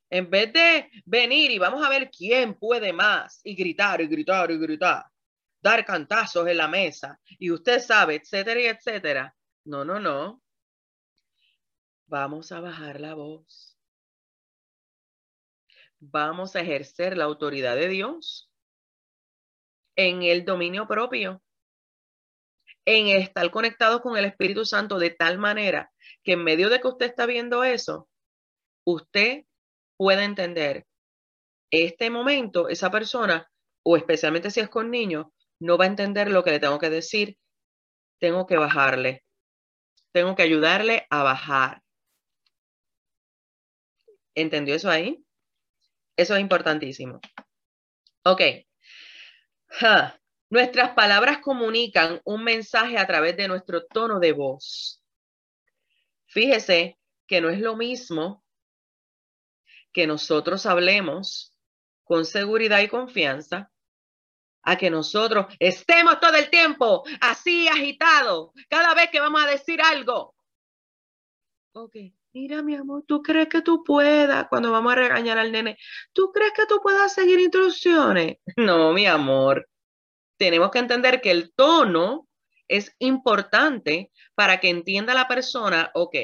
[0.09, 4.51] En vez de venir y vamos a ver quién puede más y gritar y gritar
[4.51, 5.05] y gritar,
[5.63, 9.37] dar cantazos en la mesa y usted sabe, etcétera y etcétera.
[9.65, 10.43] No, no, no.
[12.07, 13.79] Vamos a bajar la voz.
[16.01, 18.50] Vamos a ejercer la autoridad de Dios
[19.97, 21.43] en el dominio propio,
[22.85, 26.89] en estar conectados con el Espíritu Santo de tal manera que en medio de que
[26.89, 28.09] usted está viendo eso,
[28.85, 29.45] usted
[29.97, 30.87] puede entender
[31.71, 33.49] este momento, esa persona,
[33.85, 35.27] o especialmente si es con niños,
[35.61, 37.37] no va a entender lo que le tengo que decir.
[38.19, 39.25] Tengo que bajarle.
[40.13, 41.83] Tengo que ayudarle a bajar.
[44.35, 45.25] ¿Entendió eso ahí?
[46.17, 47.21] Eso es importantísimo.
[48.25, 48.43] Ok.
[50.51, 55.03] Nuestras palabras comunican un mensaje a través de nuestro tono de voz.
[56.27, 58.45] Fíjese que no es lo mismo
[59.93, 61.55] que nosotros hablemos
[62.05, 63.71] con seguridad y confianza
[64.63, 69.81] a que nosotros estemos todo el tiempo así agitados cada vez que vamos a decir
[69.81, 70.35] algo.
[71.73, 71.97] Ok,
[72.33, 75.77] mira mi amor, ¿tú crees que tú puedas cuando vamos a regañar al nene?
[76.13, 78.37] ¿Tú crees que tú puedas seguir instrucciones?
[78.57, 79.69] No, mi amor
[80.41, 82.27] tenemos que entender que el tono
[82.67, 86.15] es importante para que entienda la persona, ok,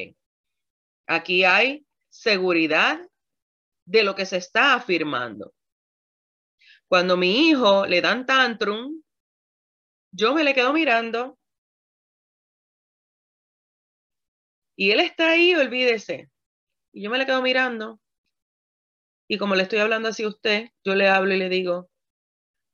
[1.07, 2.99] aquí hay seguridad
[3.85, 5.53] de lo que se está afirmando.
[6.89, 9.03] Cuando mi hijo le dan tantrum,
[10.13, 11.39] yo me le quedo mirando
[14.77, 16.31] y él está ahí, olvídese.
[16.93, 18.01] Y yo me le quedo mirando
[19.29, 21.91] y como le estoy hablando así a usted, yo le hablo y le digo,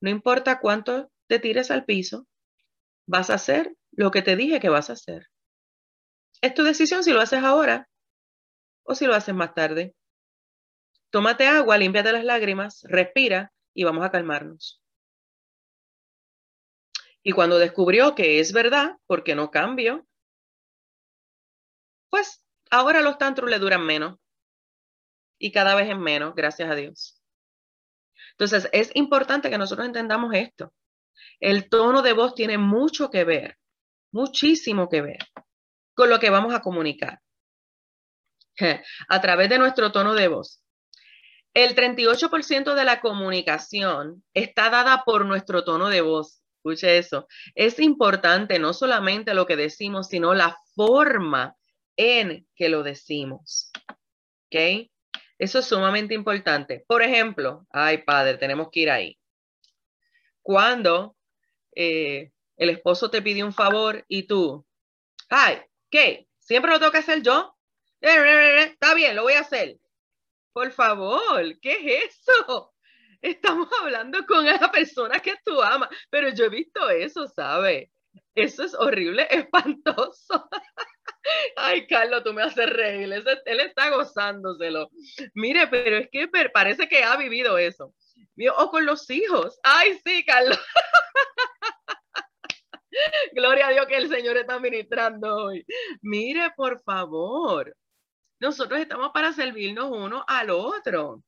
[0.01, 2.27] no importa cuánto te tires al piso,
[3.07, 5.29] vas a hacer lo que te dije que vas a hacer.
[6.43, 7.89] Es tu decisión si lo haces ahora
[8.85, 9.95] o si lo haces más tarde.
[11.11, 14.83] Tómate agua, límpiate las lágrimas, respira y vamos a calmarnos.
[17.23, 20.07] Y cuando descubrió que es verdad, porque no cambio,
[22.13, 24.19] pues ahora los tantros le duran menos
[25.39, 27.23] y cada vez es menos, gracias a Dios.
[28.33, 30.75] Entonces, es importante que nosotros entendamos esto.
[31.41, 33.57] El tono de voz tiene mucho que ver,
[34.13, 35.27] muchísimo que ver
[35.95, 37.19] con lo que vamos a comunicar
[39.09, 40.63] a través de nuestro tono de voz.
[41.55, 46.43] El 38% de la comunicación está dada por nuestro tono de voz.
[46.57, 47.27] Escuche eso.
[47.55, 51.57] Es importante no solamente lo que decimos, sino la forma
[51.97, 53.71] en que lo decimos.
[54.47, 54.89] ¿Ok?
[55.39, 56.85] Eso es sumamente importante.
[56.87, 59.19] Por ejemplo, ay padre, tenemos que ir ahí.
[60.43, 61.17] Cuando
[61.75, 64.67] eh, el esposo te pide un favor y tú,
[65.29, 65.59] ay,
[65.91, 66.29] ¿qué?
[66.39, 67.57] ¿Siempre lo tengo que hacer yo?
[68.01, 69.79] Está bien, lo voy a hacer.
[70.53, 72.75] Por favor, ¿qué es eso?
[73.23, 77.91] Estamos hablando con esa persona que tú amas, pero yo he visto eso, ¿sabes?
[78.35, 80.49] Eso es horrible, espantoso.
[81.57, 83.13] Ay, Carlos, tú me haces reír.
[83.45, 84.91] Él está gozándoselo.
[85.35, 87.95] Mire, pero es que parece que ha vivido eso.
[88.57, 89.59] O con los hijos.
[89.63, 90.59] Ay, sí, Carlos.
[93.33, 95.65] Gloria a Dios que el Señor está ministrando hoy.
[96.03, 97.75] Mire, por favor,
[98.41, 101.23] nosotros estamos para servirnos uno al otro.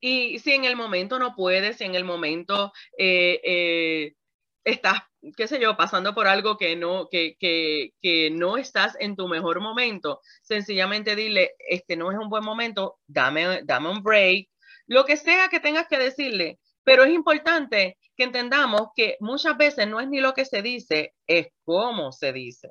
[0.00, 4.14] Y si en el momento no puedes, si en el momento eh, eh,
[4.64, 5.02] estás,
[5.36, 9.28] qué sé yo, pasando por algo que no, que, que, que, no estás en tu
[9.28, 14.48] mejor momento, sencillamente dile, este no es un buen momento, dame, dame un break,
[14.86, 19.88] lo que sea que tengas que decirle, Pero es importante que entendamos que muchas veces
[19.88, 22.70] no es ni lo que se dice, es cómo se dice.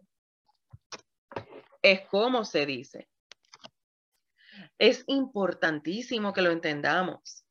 [1.82, 3.08] Es cómo se dice.
[4.78, 7.43] Es importantísimo que lo entendamos.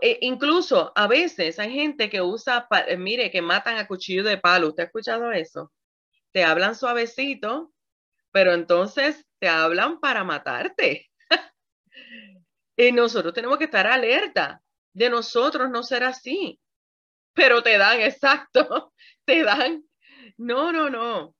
[0.00, 4.38] E, incluso a veces hay gente que usa, eh, mire, que matan a cuchillo de
[4.38, 4.68] palo.
[4.68, 5.72] ¿Usted ha escuchado eso?
[6.32, 7.72] Te hablan suavecito,
[8.32, 11.10] pero entonces te hablan para matarte.
[12.76, 16.60] y nosotros tenemos que estar alerta de nosotros no ser así.
[17.34, 18.92] Pero te dan, exacto,
[19.24, 19.84] te dan.
[20.36, 21.34] No, no, no.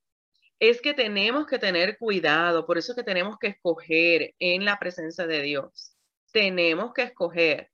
[0.61, 5.27] Es que tenemos que tener cuidado, por eso que tenemos que escoger en la presencia
[5.27, 5.95] de Dios.
[6.33, 7.71] Tenemos que escoger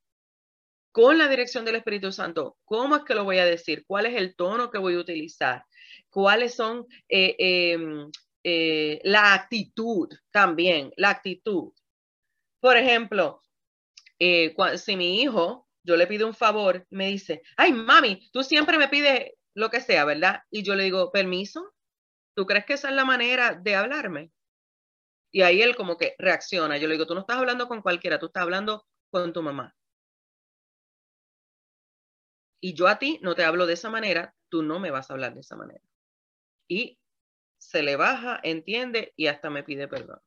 [0.94, 3.82] con la dirección del Espíritu Santo, ¿cómo es que lo voy a decir?
[3.84, 5.64] ¿Cuál es el tono que voy a utilizar?
[6.08, 8.08] ¿Cuáles son eh, em,
[8.44, 10.92] eh, la actitud también?
[10.96, 11.72] La actitud.
[12.60, 13.42] Por ejemplo,
[14.20, 18.78] eh, si mi hijo, yo le pido un favor, me dice, ay, mami, tú siempre
[18.78, 20.42] me pides lo que sea, ¿verdad?
[20.48, 21.74] Y yo le digo, permiso,
[22.36, 24.30] ¿tú crees que esa es la manera de hablarme?
[25.32, 26.78] Y ahí él como que reacciona.
[26.78, 29.74] Yo le digo, tú no estás hablando con cualquiera, tú estás hablando con tu mamá
[32.60, 35.14] y yo a ti no te hablo de esa manera, tú no me vas a
[35.14, 35.82] hablar de esa manera.
[36.68, 36.98] Y
[37.58, 40.20] se le baja, entiende y hasta me pide perdón.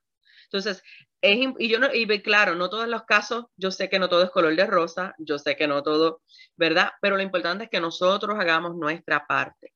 [0.46, 0.84] Entonces,
[1.22, 4.24] es, y yo no, y claro, no todos los casos, yo sé que no todo
[4.24, 6.22] es color de rosa, yo sé que no todo,
[6.56, 6.92] ¿verdad?
[7.02, 9.74] Pero lo importante es que nosotros hagamos nuestra parte.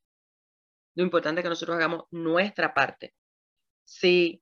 [0.96, 3.14] Lo importante es que nosotros hagamos nuestra parte.
[3.84, 4.42] Si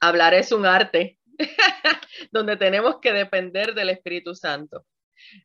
[0.00, 1.18] hablar es un arte,
[2.30, 4.86] donde tenemos que depender del Espíritu Santo.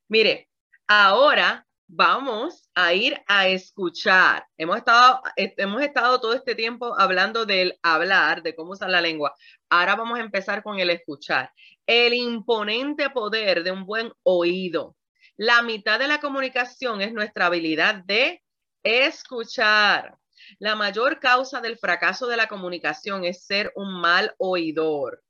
[0.08, 0.49] Mire,
[0.92, 4.48] Ahora vamos a ir a escuchar.
[4.58, 9.36] Hemos estado, hemos estado todo este tiempo hablando del hablar, de cómo usar la lengua.
[9.70, 11.52] Ahora vamos a empezar con el escuchar.
[11.86, 14.96] El imponente poder de un buen oído.
[15.38, 18.42] La mitad de la comunicación es nuestra habilidad de
[18.82, 20.18] escuchar.
[20.58, 25.22] La mayor causa del fracaso de la comunicación es ser un mal oidor.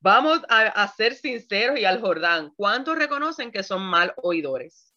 [0.00, 2.52] Vamos a, a ser sinceros y al Jordán.
[2.56, 4.95] ¿Cuántos reconocen que son mal oidores?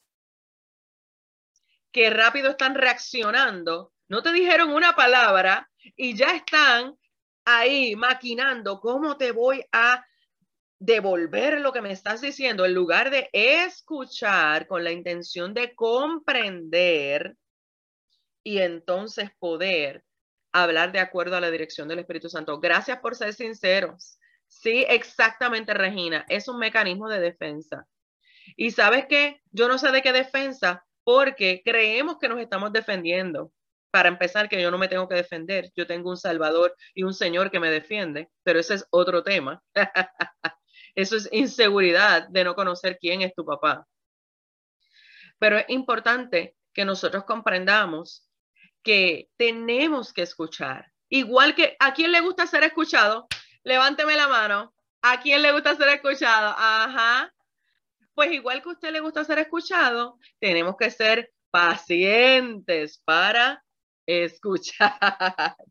[1.91, 6.95] Que rápido están reaccionando, no te dijeron una palabra y ya están
[7.45, 10.05] ahí maquinando cómo te voy a
[10.79, 17.35] devolver lo que me estás diciendo en lugar de escuchar con la intención de comprender
[18.43, 20.05] y entonces poder
[20.51, 22.59] hablar de acuerdo a la dirección del Espíritu Santo.
[22.59, 24.17] Gracias por ser sinceros.
[24.47, 26.25] Sí, exactamente, Regina.
[26.29, 27.87] Es un mecanismo de defensa.
[28.55, 29.41] Y sabes qué?
[29.51, 33.51] Yo no sé de qué defensa, porque creemos que nos estamos defendiendo.
[33.89, 37.15] Para empezar, que yo no me tengo que defender, yo tengo un Salvador y un
[37.15, 39.59] Señor que me defiende, pero ese es otro tema.
[40.93, 43.87] Eso es inseguridad de no conocer quién es tu papá.
[45.39, 48.29] Pero es importante que nosotros comprendamos
[48.83, 50.91] que tenemos que escuchar.
[51.09, 53.25] Igual que a quién le gusta ser escuchado,
[53.63, 54.75] levánteme la mano.
[55.01, 56.53] ¿A quién le gusta ser escuchado?
[56.55, 57.33] Ajá
[58.19, 63.63] pues igual que a usted le gusta ser escuchado, tenemos que ser pacientes para
[64.05, 64.99] escuchar.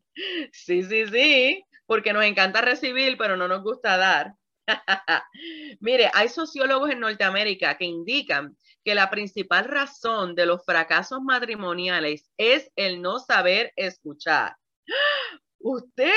[0.51, 4.33] Sí, sí, sí, porque nos encanta recibir, pero no nos gusta dar.
[5.79, 12.31] Mire, hay sociólogos en Norteamérica que indican que la principal razón de los fracasos matrimoniales
[12.35, 14.55] es el no saber escuchar.
[15.59, 16.11] ¿Usted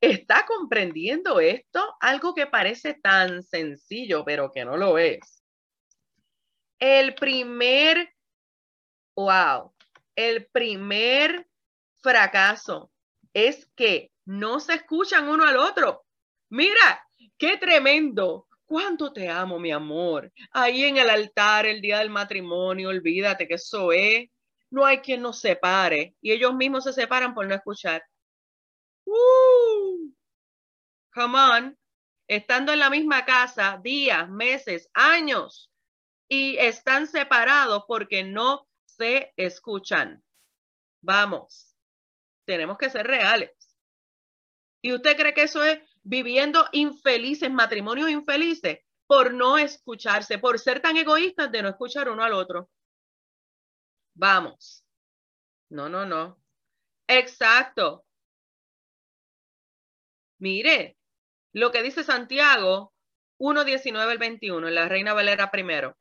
[0.00, 1.94] está comprendiendo esto?
[2.00, 5.37] Algo que parece tan sencillo, pero que no lo es.
[6.78, 8.14] El primer,
[9.16, 9.72] wow,
[10.14, 11.48] el primer
[12.00, 12.92] fracaso
[13.32, 16.04] es que no se escuchan uno al otro.
[16.50, 18.46] Mira, qué tremendo.
[18.64, 20.30] ¿Cuánto te amo, mi amor?
[20.52, 24.28] Ahí en el altar, el día del matrimonio, olvídate que eso es.
[24.70, 26.14] No hay quien nos separe.
[26.20, 28.02] Y ellos mismos se separan por no escuchar.
[29.06, 30.12] Uh,
[31.14, 31.78] come on.
[32.28, 35.70] Estando en la misma casa, días, meses, años,
[36.28, 40.22] y están separados porque no se escuchan.
[41.00, 41.76] Vamos,
[42.44, 43.50] tenemos que ser reales.
[44.82, 50.80] ¿Y usted cree que eso es viviendo infelices, matrimonios infelices, por no escucharse, por ser
[50.80, 52.70] tan egoístas de no escuchar uno al otro?
[54.14, 54.84] Vamos.
[55.70, 56.40] No, no, no.
[57.06, 58.04] Exacto.
[60.38, 60.96] Mire,
[61.52, 62.92] lo que dice Santiago
[63.38, 65.96] 1.19 al 21, en la Reina Valera primero.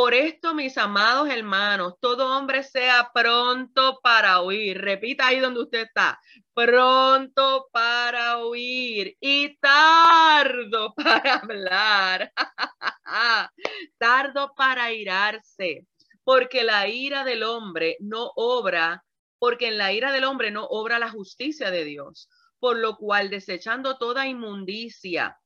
[0.00, 4.80] Por esto, mis amados hermanos, todo hombre sea pronto para oír.
[4.80, 6.18] Repita ahí donde usted está.
[6.54, 12.32] Pronto para oír y tardo para hablar.
[13.98, 15.86] tardo para irarse,
[16.24, 19.04] porque la ira del hombre no obra,
[19.38, 23.28] porque en la ira del hombre no obra la justicia de Dios, por lo cual
[23.28, 25.38] desechando toda inmundicia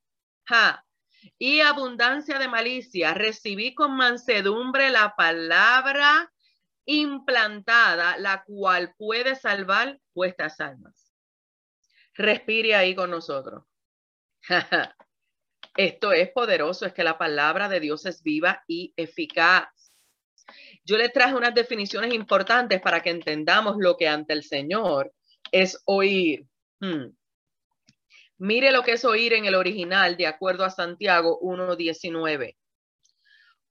[1.39, 6.33] y abundancia de malicia, recibí con mansedumbre la palabra
[6.87, 11.13] implantada, la cual puede salvar vuestras almas.
[12.15, 13.65] Respire ahí con nosotros.
[15.77, 19.93] Esto es poderoso, es que la palabra de Dios es viva y eficaz.
[20.85, 25.13] Yo le traje unas definiciones importantes para que entendamos lo que ante el Señor
[25.51, 26.47] es oír.
[26.81, 27.17] Hmm.
[28.39, 32.57] Mire lo que es oír en el original, de acuerdo a Santiago 1.19.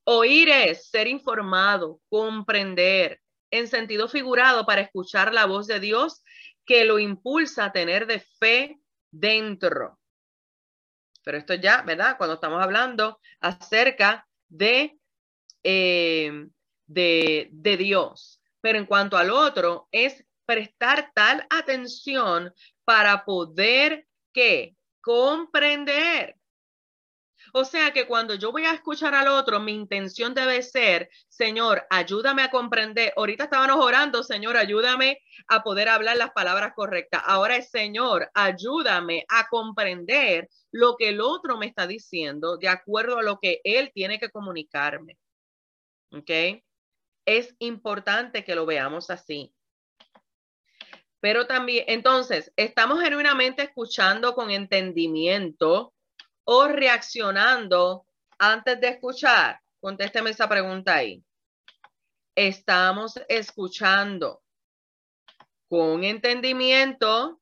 [0.05, 6.23] Oír es ser informado, comprender, en sentido figurado para escuchar la voz de Dios
[6.65, 8.79] que lo impulsa a tener de fe
[9.11, 9.99] dentro.
[11.23, 12.17] Pero esto ya, ¿verdad?
[12.17, 14.97] Cuando estamos hablando acerca de,
[15.63, 16.47] eh,
[16.87, 18.41] de, de Dios.
[18.59, 22.53] Pero en cuanto al otro, es prestar tal atención
[22.83, 26.37] para poder que comprender.
[27.51, 31.85] O sea que cuando yo voy a escuchar al otro, mi intención debe ser, Señor,
[31.89, 33.13] ayúdame a comprender.
[33.15, 37.21] Ahorita estábamos orando, Señor, ayúdame a poder hablar las palabras correctas.
[37.25, 43.17] Ahora es, Señor, ayúdame a comprender lo que el otro me está diciendo de acuerdo
[43.17, 45.17] a lo que él tiene que comunicarme.
[46.11, 46.63] ¿Ok?
[47.25, 49.53] Es importante que lo veamos así.
[51.23, 55.93] Pero también, entonces, ¿estamos genuinamente escuchando con entendimiento
[56.43, 58.05] o reaccionando
[58.37, 59.61] antes de escuchar?
[59.79, 61.23] Contésteme esa pregunta ahí.
[62.35, 64.43] ¿Estamos escuchando
[65.69, 67.39] con entendimiento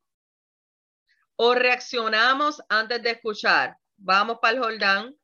[1.36, 3.77] o reaccionamos antes de escuchar?
[3.97, 5.15] Vamos para el Jordán.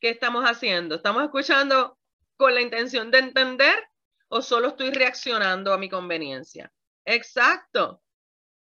[0.00, 0.96] ¿Qué estamos haciendo?
[0.96, 1.96] ¿Estamos escuchando
[2.36, 3.88] con la intención de entender
[4.28, 6.72] o solo estoy reaccionando a mi conveniencia?
[7.04, 8.02] Exacto.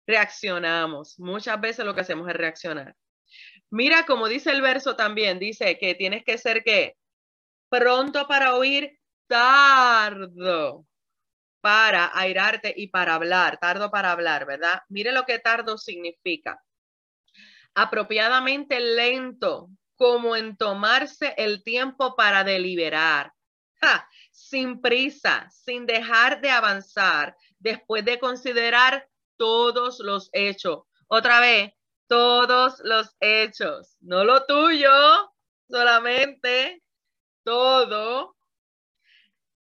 [0.07, 1.19] Reaccionamos.
[1.19, 2.97] Muchas veces lo que hacemos es reaccionar.
[3.71, 6.97] Mira, como dice el verso también, dice que tienes que ser que
[7.69, 8.99] pronto para oír,
[9.29, 10.87] tardo
[11.61, 14.81] para airarte y para hablar, tardo para hablar, ¿verdad?
[14.89, 16.63] Mire lo que tardo significa.
[17.75, 23.33] Apropiadamente lento, como en tomarse el tiempo para deliberar
[24.41, 30.85] sin prisa, sin dejar de avanzar, después de considerar todos los hechos.
[31.09, 31.73] Otra vez,
[32.09, 34.91] todos los hechos, no lo tuyo,
[35.69, 36.83] solamente
[37.45, 38.37] todo.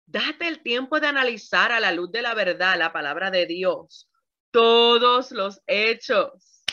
[0.06, 4.10] Date el tiempo de analizar a la luz de la verdad la palabra de Dios,
[4.50, 6.64] todos los hechos.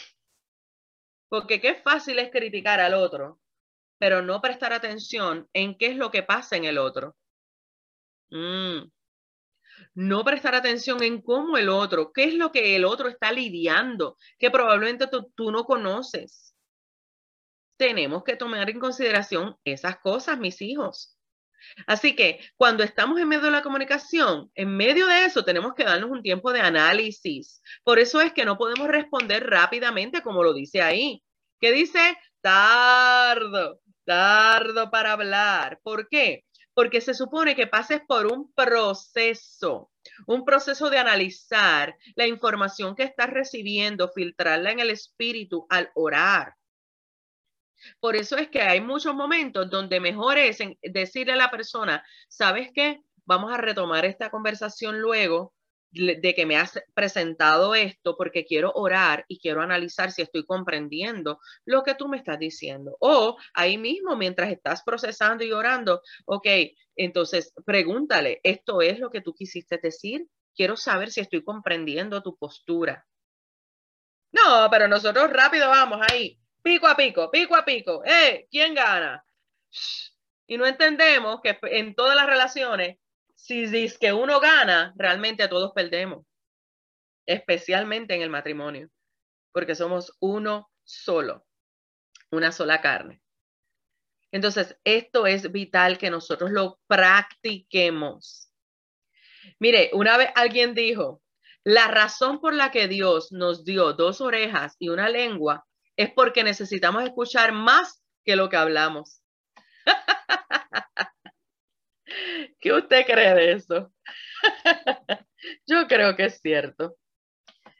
[1.28, 3.40] Porque qué fácil es criticar al otro,
[4.00, 7.16] pero no prestar atención en qué es lo que pasa en el otro.
[8.32, 8.90] Mm.
[9.96, 14.18] No prestar atención en cómo el otro, qué es lo que el otro está lidiando,
[14.38, 16.56] que probablemente tú, no conoces.
[17.78, 21.18] Tenemos que tomar en consideración esas cosas, mis hijos.
[21.88, 25.84] Así que cuando estamos en medio de la comunicación, en medio de eso tenemos que
[25.84, 27.62] darnos un tiempo de análisis.
[27.84, 31.22] Por eso es que no podemos responder rápidamente como lo dice ahí.
[31.60, 32.18] ¿Qué dice?
[32.42, 35.80] Tardo, tardo para hablar.
[35.84, 36.46] ¿Por qué?
[36.80, 39.92] porque se supone que pases por un proceso,
[40.28, 46.56] un proceso de analizar la información que estás recibiendo, filtrarla en el espíritu al orar.
[48.00, 52.70] Por eso es que hay muchos momentos donde mejor es decirle a la persona, ¿sabes
[52.74, 53.02] qué?
[53.26, 55.54] Vamos a retomar esta conversación luego
[55.92, 61.40] de que me has presentado esto porque quiero orar y quiero analizar si estoy comprendiendo
[61.66, 62.96] lo que tú me estás diciendo.
[63.00, 66.48] O ahí mismo, mientras estás procesando y orando, ok,
[66.96, 70.28] entonces pregúntale, ¿esto es lo que tú quisiste decir?
[70.56, 73.06] Quiero saber si estoy comprendiendo tu postura.
[74.32, 78.04] No, pero nosotros rápido vamos ahí, pico a pico, pico a pico.
[78.06, 78.48] ¡Eh!
[78.52, 79.24] ¿Quién gana?
[80.46, 82.98] Y no entendemos que en todas las relaciones
[83.40, 86.26] si dices que uno gana, realmente todos perdemos,
[87.26, 88.90] especialmente en el matrimonio,
[89.54, 91.48] porque somos uno solo,
[92.32, 93.22] una sola carne.
[94.32, 98.52] Entonces, esto es vital que nosotros lo practiquemos.
[99.58, 101.24] Mire, una vez alguien dijo,
[101.64, 105.66] la razón por la que Dios nos dio dos orejas y una lengua
[105.96, 109.22] es porque necesitamos escuchar más que lo que hablamos.
[112.60, 113.94] ¿Qué usted cree de eso?
[115.68, 116.98] Yo creo que es cierto.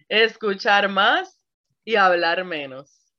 [0.08, 1.46] Escuchar más
[1.84, 3.14] y hablar menos.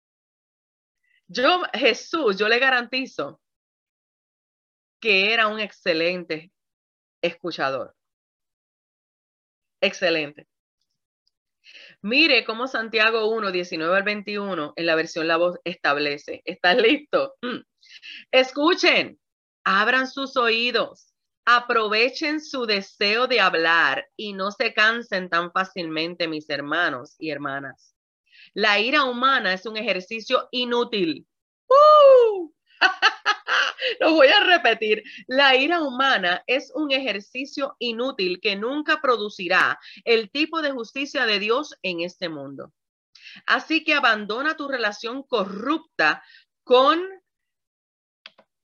[1.29, 3.41] Yo, Jesús, yo le garantizo
[5.01, 6.51] que era un excelente
[7.23, 7.95] escuchador.
[9.81, 10.49] Excelente.
[12.03, 16.43] Mire cómo Santiago 1, 19 al 21 en la versión La Voz establece.
[16.45, 17.35] ¿Estás listo?
[17.43, 17.61] Mm.
[18.33, 19.20] Escuchen,
[19.65, 26.49] abran sus oídos, aprovechen su deseo de hablar y no se cansen tan fácilmente, mis
[26.49, 27.95] hermanos y hermanas.
[28.55, 31.27] La ira humana es un ejercicio inútil.
[31.69, 32.53] ¡Uh!
[34.01, 35.03] Lo voy a repetir.
[35.27, 41.39] La ira humana es un ejercicio inútil que nunca producirá el tipo de justicia de
[41.39, 42.73] Dios en este mundo.
[43.47, 46.23] Así que abandona tu relación corrupta
[46.65, 47.01] con...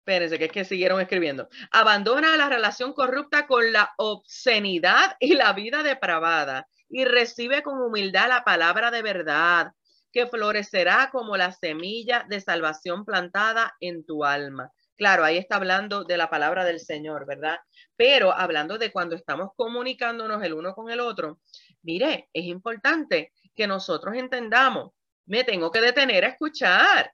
[0.08, 1.50] Espérense, que es que siguieron escribiendo.
[1.70, 8.30] Abandona la relación corrupta con la obscenidad y la vida depravada y recibe con humildad
[8.30, 9.74] la palabra de verdad
[10.14, 14.72] que florecerá como la semilla de salvación plantada en tu alma.
[14.96, 17.58] Claro, ahí está hablando de la palabra del Señor, ¿verdad?
[17.98, 21.42] Pero hablando de cuando estamos comunicándonos el uno con el otro,
[21.82, 24.94] mire, es importante que nosotros entendamos,
[25.26, 27.12] me tengo que detener a escuchar.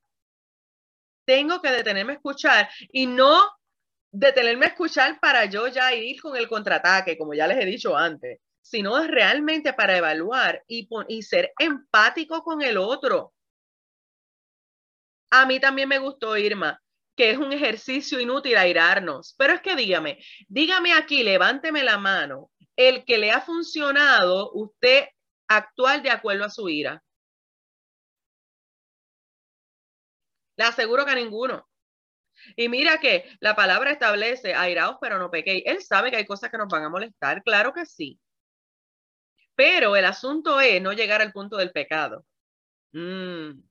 [1.25, 3.41] Tengo que detenerme a escuchar y no
[4.11, 7.97] detenerme a escuchar para yo ya ir con el contraataque, como ya les he dicho
[7.97, 10.87] antes, sino realmente para evaluar y,
[11.23, 13.33] ser empático con el otro.
[15.31, 16.79] A mí también me gustó Irma
[17.15, 19.35] que es un ejercicio inútil airarnos.
[19.37, 25.05] Pero es que dígame, dígame aquí, levánteme la mano, el que le ha funcionado usted
[25.47, 27.02] actual de acuerdo a su ira.
[30.55, 31.67] Le aseguro que a ninguno.
[32.55, 35.63] Y mira que la palabra establece airaos, pero no pequéis.
[35.65, 38.19] Él sabe que hay cosas que nos van a molestar, claro que sí.
[39.55, 42.25] Pero el asunto es no llegar al punto del pecado.
[42.91, 43.61] Mm.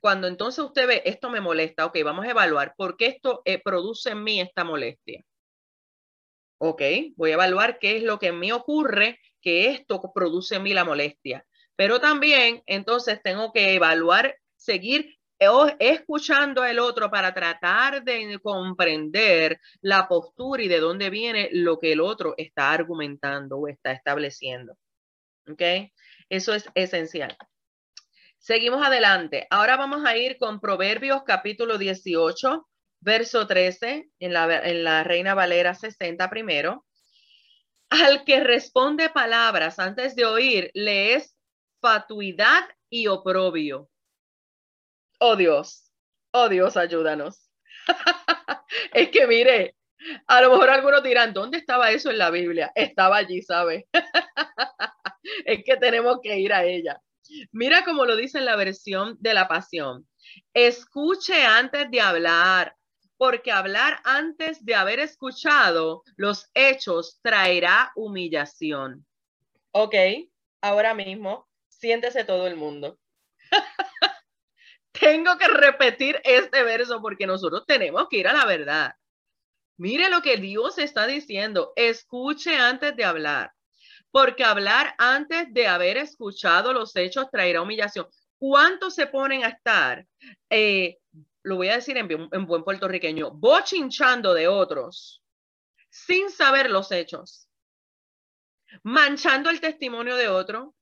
[0.00, 3.60] Cuando entonces usted ve, esto me molesta, ok, vamos a evaluar por qué esto eh,
[3.60, 5.24] produce en mí esta molestia.
[6.58, 6.82] Ok,
[7.16, 10.74] voy a evaluar qué es lo que en mí ocurre que esto produce en mí
[10.74, 11.46] la molestia.
[11.76, 15.17] Pero también entonces tengo que evaluar, seguir
[15.78, 21.92] escuchando al otro para tratar de comprender la postura y de dónde viene lo que
[21.92, 24.76] el otro está argumentando o está estableciendo.
[25.48, 25.62] ¿Ok?
[26.28, 27.36] Eso es esencial.
[28.38, 29.46] Seguimos adelante.
[29.50, 32.68] Ahora vamos a ir con Proverbios capítulo 18,
[33.00, 36.84] verso 13, en la, en la Reina Valera 60 primero.
[37.90, 41.36] Al que responde palabras antes de oír, le es
[41.80, 43.88] fatuidad y oprobio.
[45.18, 45.90] Oh Dios,
[46.32, 47.50] oh Dios, ayúdanos.
[48.94, 49.76] es que mire,
[50.26, 52.70] a lo mejor algunos dirán, ¿dónde estaba eso en la Biblia?
[52.74, 53.88] Estaba allí, ¿sabe?
[55.44, 57.00] es que tenemos que ir a ella.
[57.52, 60.08] Mira cómo lo dice en la versión de la pasión.
[60.54, 62.76] Escuche antes de hablar,
[63.16, 69.04] porque hablar antes de haber escuchado los hechos traerá humillación.
[69.72, 69.94] Ok,
[70.62, 72.98] ahora mismo, siéntese todo el mundo.
[75.00, 78.92] Tengo que repetir este verso porque nosotros tenemos que ir a la verdad.
[79.76, 81.72] Mire lo que Dios está diciendo.
[81.76, 83.52] Escuche antes de hablar
[84.10, 88.06] porque hablar antes de haber escuchado los hechos traerá humillación.
[88.38, 90.06] ¿Cuántos se ponen a estar,
[90.48, 90.98] eh,
[91.42, 95.22] lo voy a decir en, en buen puertorriqueño, bochinchando de otros
[95.90, 97.48] sin saber los hechos,
[98.82, 100.74] manchando el testimonio de otro?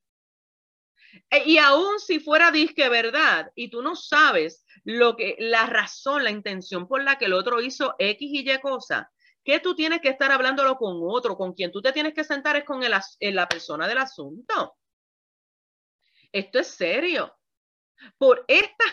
[1.29, 6.23] E, y aún si fuera disque verdad y tú no sabes lo que la razón,
[6.23, 9.11] la intención por la que el otro hizo X y Y cosa,
[9.43, 12.57] que tú tienes que estar hablándolo con otro, con quien tú te tienes que sentar
[12.57, 12.93] es con el,
[13.33, 14.77] la persona del asunto.
[16.31, 17.33] Esto es serio.
[18.17, 18.83] Por esta,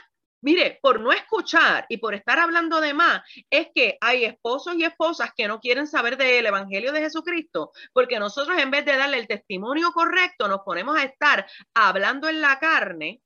[0.45, 4.85] mire, por no escuchar y por estar hablando de más, es que hay esposos y
[4.85, 9.19] esposas que no quieren saber del Evangelio de Jesucristo, porque nosotros en vez de darle
[9.19, 13.23] el testimonio correcto, nos ponemos a estar hablando en la carne,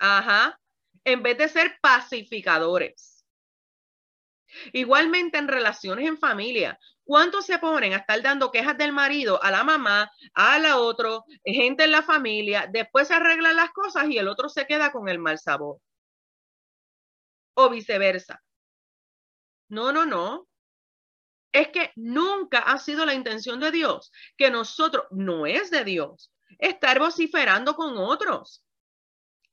[0.00, 0.58] ajá,
[1.04, 3.24] en vez de ser pacificadores.
[4.72, 9.52] Igualmente en relaciones en familia, ¿cuántos se ponen a estar dando quejas del marido a
[9.52, 14.18] la mamá, a la otro, gente en la familia, después se arreglan las cosas y
[14.18, 15.78] el otro se queda con el mal sabor?
[17.54, 18.42] O viceversa.
[19.68, 20.48] No, no, no.
[21.52, 26.32] Es que nunca ha sido la intención de Dios que nosotros, no es de Dios,
[26.58, 28.64] estar vociferando con otros.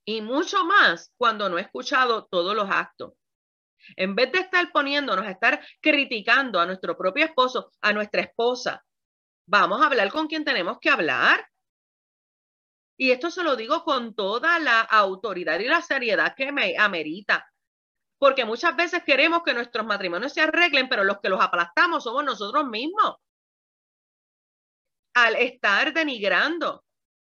[0.05, 3.13] Y mucho más cuando no he escuchado todos los actos.
[3.95, 8.83] En vez de estar poniéndonos a estar criticando a nuestro propio esposo, a nuestra esposa,
[9.45, 11.47] vamos a hablar con quien tenemos que hablar.
[12.97, 17.49] Y esto se lo digo con toda la autoridad y la seriedad que me amerita.
[18.19, 22.23] Porque muchas veces queremos que nuestros matrimonios se arreglen, pero los que los aplastamos somos
[22.23, 23.15] nosotros mismos.
[25.15, 26.83] Al estar denigrando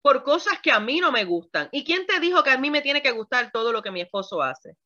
[0.01, 1.67] por cosas que a mí no me gustan.
[1.73, 4.01] ¿Y quién te dijo que a mí me tiene que gustar todo lo que mi
[4.01, 4.77] esposo hace?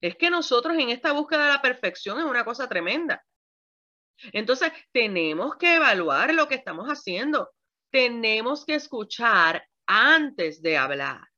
[0.00, 3.22] Es que nosotros en esta búsqueda de la perfección es una cosa tremenda.
[4.32, 7.50] Entonces, tenemos que evaluar lo que estamos haciendo.
[7.90, 11.35] Tenemos que escuchar antes de hablar.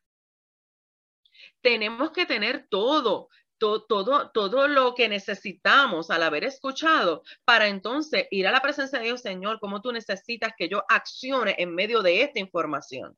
[1.62, 3.28] Tenemos que tener todo,
[3.58, 3.86] todo,
[4.30, 9.20] todo, lo que necesitamos al haber escuchado para entonces ir a la presencia de Dios,
[9.20, 13.16] Señor, como tú necesitas que yo accione en medio de esta información.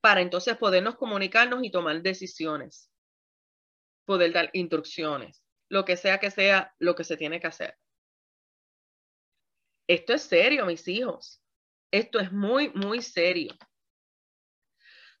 [0.00, 2.90] Para entonces podernos comunicarnos y tomar decisiones,
[4.04, 7.76] poder dar instrucciones, lo que sea que sea lo que se tiene que hacer.
[9.88, 11.40] Esto es serio, mis hijos.
[11.92, 13.54] Esto es muy, muy serio.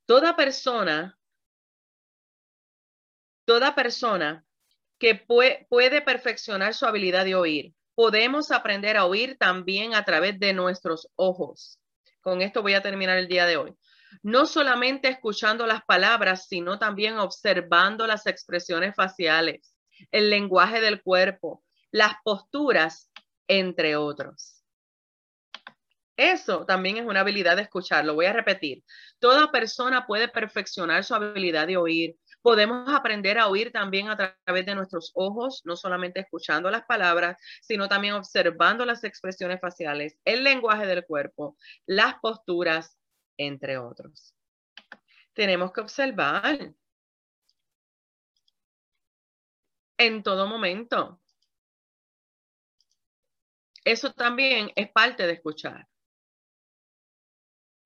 [0.04, 1.18] Toda persona,
[3.46, 4.44] toda persona
[4.98, 10.52] que puede, perfeccionar su habilidad de oír, podemos aprender a oír también a través de
[10.52, 11.80] nuestros ojos.
[12.20, 13.74] Con esto voy a terminar el día de hoy.
[14.22, 19.74] No solamente escuchando las palabras, sino también observando las expresiones faciales,
[20.10, 23.10] el lenguaje del cuerpo, las posturas,
[23.48, 24.64] entre otros.
[26.16, 28.04] Eso también es una habilidad de escuchar.
[28.04, 28.82] Lo voy a repetir.
[29.18, 32.16] Toda persona puede perfeccionar su habilidad de oír.
[32.46, 37.36] Podemos aprender a oír también a través de nuestros ojos, no solamente escuchando las palabras,
[37.60, 42.96] sino también observando las expresiones faciales, el lenguaje del cuerpo, las posturas,
[43.36, 44.32] entre otros.
[45.34, 46.72] Tenemos que observar
[49.98, 51.20] en todo momento.
[53.84, 55.88] Eso también es parte de escuchar.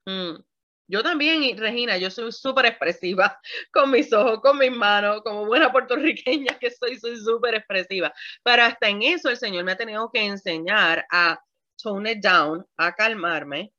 [0.07, 0.49] Mm.
[0.91, 3.38] Yo también, Regina, yo soy súper expresiva
[3.72, 8.12] con mis ojos, con mis manos, como buena puertorriqueña que soy, soy súper expresiva.
[8.43, 11.41] Pero hasta en eso el Señor me ha tenido que enseñar a
[11.80, 13.72] tone it down, a calmarme,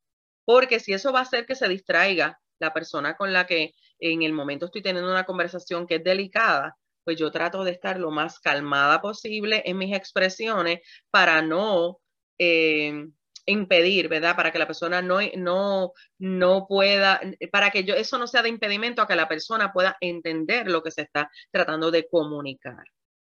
[0.45, 4.21] porque si eso va a hacer que se distraiga la persona con la que en
[4.21, 8.11] el momento estoy teniendo una conversación que es delicada, pues yo trato de estar lo
[8.11, 11.97] más calmada posible en mis expresiones para no...
[12.37, 13.09] Eh,
[13.45, 14.35] impedir, ¿verdad?
[14.35, 17.21] Para que la persona no, no, no pueda,
[17.51, 20.83] para que yo, eso no sea de impedimento a que la persona pueda entender lo
[20.83, 22.83] que se está tratando de comunicar.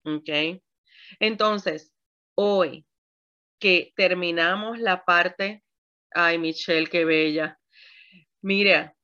[0.05, 0.61] ¿Ok?
[1.19, 1.93] Entonces,
[2.35, 2.87] hoy
[3.59, 5.63] que terminamos la parte,
[6.13, 7.59] ay, Michelle, qué bella.
[8.43, 8.97] Mira,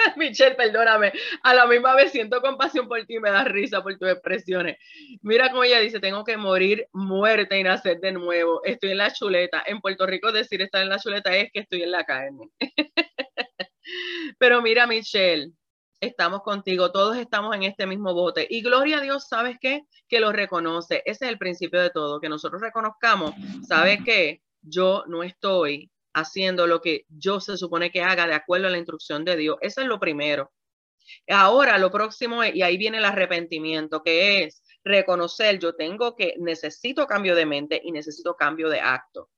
[0.16, 4.08] Michelle, perdóname, a la misma vez siento compasión por ti, me da risa por tus
[4.08, 4.78] expresiones.
[5.22, 8.62] Mira cómo ella dice, tengo que morir muerte y nacer de nuevo.
[8.64, 9.62] Estoy en la chuleta.
[9.66, 12.48] En Puerto Rico decir estar en la chuleta es que estoy en la carne.
[14.38, 15.52] Pero mira, Michelle,
[16.00, 18.46] estamos contigo, todos estamos en este mismo bote.
[18.48, 19.82] Y gloria a Dios, ¿sabes qué?
[20.08, 21.02] Que lo reconoce.
[21.04, 23.34] Ese es el principio de todo, que nosotros reconozcamos,
[23.66, 24.42] ¿sabes qué?
[24.62, 28.78] Yo no estoy haciendo lo que yo se supone que haga de acuerdo a la
[28.78, 29.56] instrucción de Dios.
[29.60, 30.52] Eso es lo primero.
[31.28, 36.34] Ahora lo próximo es, y ahí viene el arrepentimiento, que es reconocer, yo tengo que,
[36.38, 39.30] necesito cambio de mente y necesito cambio de acto.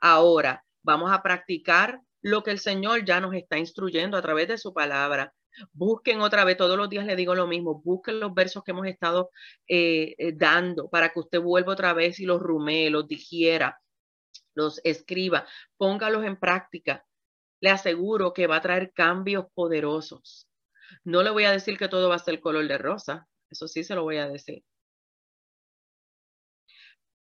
[0.00, 4.58] Ahora vamos a practicar lo que el Señor ya nos está instruyendo a través de
[4.58, 5.32] su palabra.
[5.72, 8.86] Busquen otra vez, todos los días le digo lo mismo, busquen los versos que hemos
[8.86, 9.30] estado
[9.68, 13.80] eh, eh, dando para que usted vuelva otra vez y los rumee, los digiera,
[14.54, 15.46] los escriba,
[15.76, 17.04] póngalos en práctica.
[17.60, 20.48] Le aseguro que va a traer cambios poderosos.
[21.04, 23.84] No le voy a decir que todo va a ser color de rosa, eso sí
[23.84, 24.64] se lo voy a decir.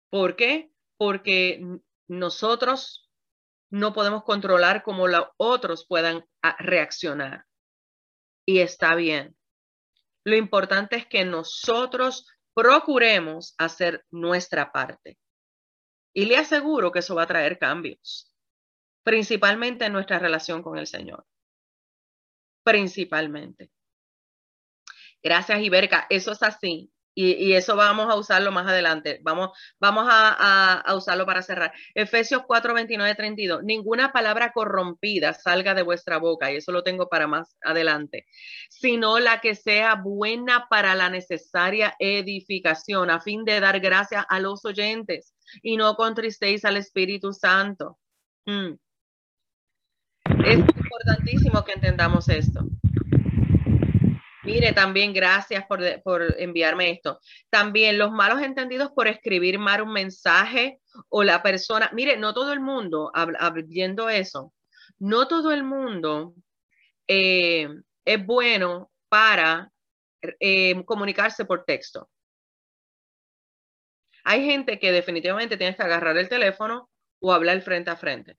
[0.10, 0.72] ¿Por qué?
[0.98, 1.62] Porque
[2.08, 3.10] nosotros
[3.70, 7.46] no podemos controlar cómo los otros puedan ah, reaccionar.
[8.46, 9.36] Y está bien.
[10.24, 15.18] Lo importante es que nosotros procuremos hacer nuestra parte.
[16.14, 18.34] Y le aseguro que eso va a traer cambios,
[19.04, 21.26] principalmente en nuestra relación con el Señor.
[22.64, 23.72] Principalmente.
[25.22, 26.08] Gracias, Iberca.
[26.10, 26.92] Eso es así.
[27.22, 29.20] Y, eso vamos a usarlo más adelante.
[29.24, 31.74] Vamos, vamos a, usarlo para cerrar.
[31.94, 33.64] Efesios 4, 29, 32.
[33.64, 38.26] Ninguna palabra corrompida salga de vuestra boca, y eso lo tengo para más adelante,
[38.70, 44.40] sino la que sea buena para la necesaria edificación, a fin de dar gracias a
[44.40, 47.98] los oyentes y no contristéis al Espíritu Santo.
[48.46, 48.74] Mm.
[50.46, 52.66] Es importantísimo que entendamos esto.
[54.44, 57.20] Mire, también gracias por, por, enviarme esto.
[57.50, 60.80] También los malos entendidos por escribir mal un mensaje
[61.10, 63.12] o la persona, mire, no todo el mundo,
[63.68, 64.54] viendo eso,
[64.98, 66.34] no todo el mundo
[67.08, 67.68] eh,
[68.06, 69.72] es bueno para
[70.22, 72.10] eh, comunicarse por texto.
[74.30, 76.88] Hay gente que definitivamente tiene que agarrar el teléfono
[77.20, 78.38] o hablar frente a frente,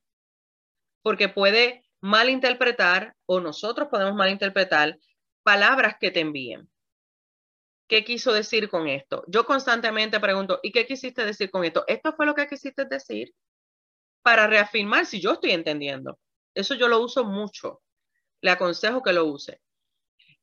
[1.03, 5.01] porque puede malinterpretar o nosotros podemos malinterpretar
[5.43, 6.71] palabras que te envíen.
[7.89, 9.25] ¿Qué quiso decir con esto?
[9.27, 11.83] Yo constantemente pregunto, ¿y qué quisiste decir con esto?
[11.89, 13.35] ¿Esto fue lo que quisiste decir?
[14.23, 16.21] Para reafirmar si yo estoy entendiendo.
[16.55, 17.83] Eso yo lo uso mucho.
[18.43, 19.61] Le aconsejo que lo use.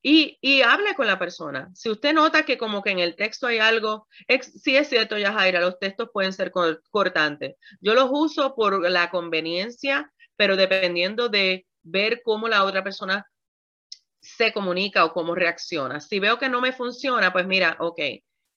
[0.09, 1.69] Y, y, hable con la persona.
[1.73, 4.07] Si usted nota que como que en el texto hay algo,
[4.39, 6.53] sí es cierto, Yajaira, los textos pueden ser
[6.89, 7.57] cortantes.
[7.81, 13.27] Yo los uso por la conveniencia, pero dependiendo de ver cómo la otra persona
[14.21, 15.99] se comunica o cómo reacciona.
[15.99, 17.99] Si veo que no me funciona, pues mira, ok,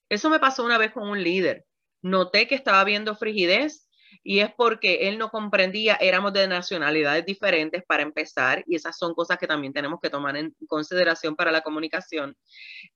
[0.07, 1.65] eso me pasó una vez con un líder.
[2.01, 3.89] Noté que estaba viendo frigidez
[4.23, 9.13] y es porque él no comprendía, éramos de nacionalidades diferentes para empezar y esas son
[9.13, 12.37] cosas que también tenemos que tomar en consideración para la comunicación.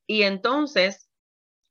[0.08, 1.10] Y entonces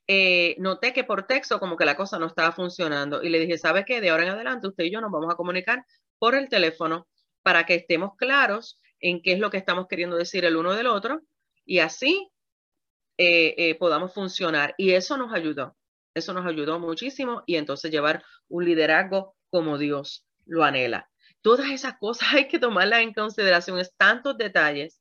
[0.06, 3.58] eh, noté que por texto como que la cosa no estaba funcionando y le dije,
[3.58, 4.00] ¿sabe qué?
[4.00, 5.84] De ahora en adelante usted y yo nos vamos a comunicar
[6.18, 7.06] por el teléfono
[7.42, 10.86] para que estemos claros en qué es lo que estamos queriendo decir el uno del
[10.86, 11.22] otro
[11.64, 12.30] y así
[13.18, 14.74] eh, eh, podamos funcionar.
[14.76, 15.76] Y eso nos ayudó,
[16.14, 21.10] eso nos ayudó muchísimo y entonces llevar un liderazgo como Dios lo anhela.
[21.42, 25.00] Todas esas cosas hay que tomarlas en consideración, es tantos detalles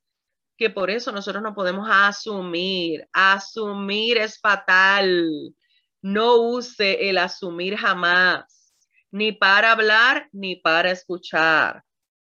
[0.58, 3.08] que por eso nosotros no podemos asumir.
[3.12, 5.56] Asumir es fatal.
[6.02, 8.74] No use el asumir jamás,
[9.12, 11.84] ni para hablar ni para escuchar.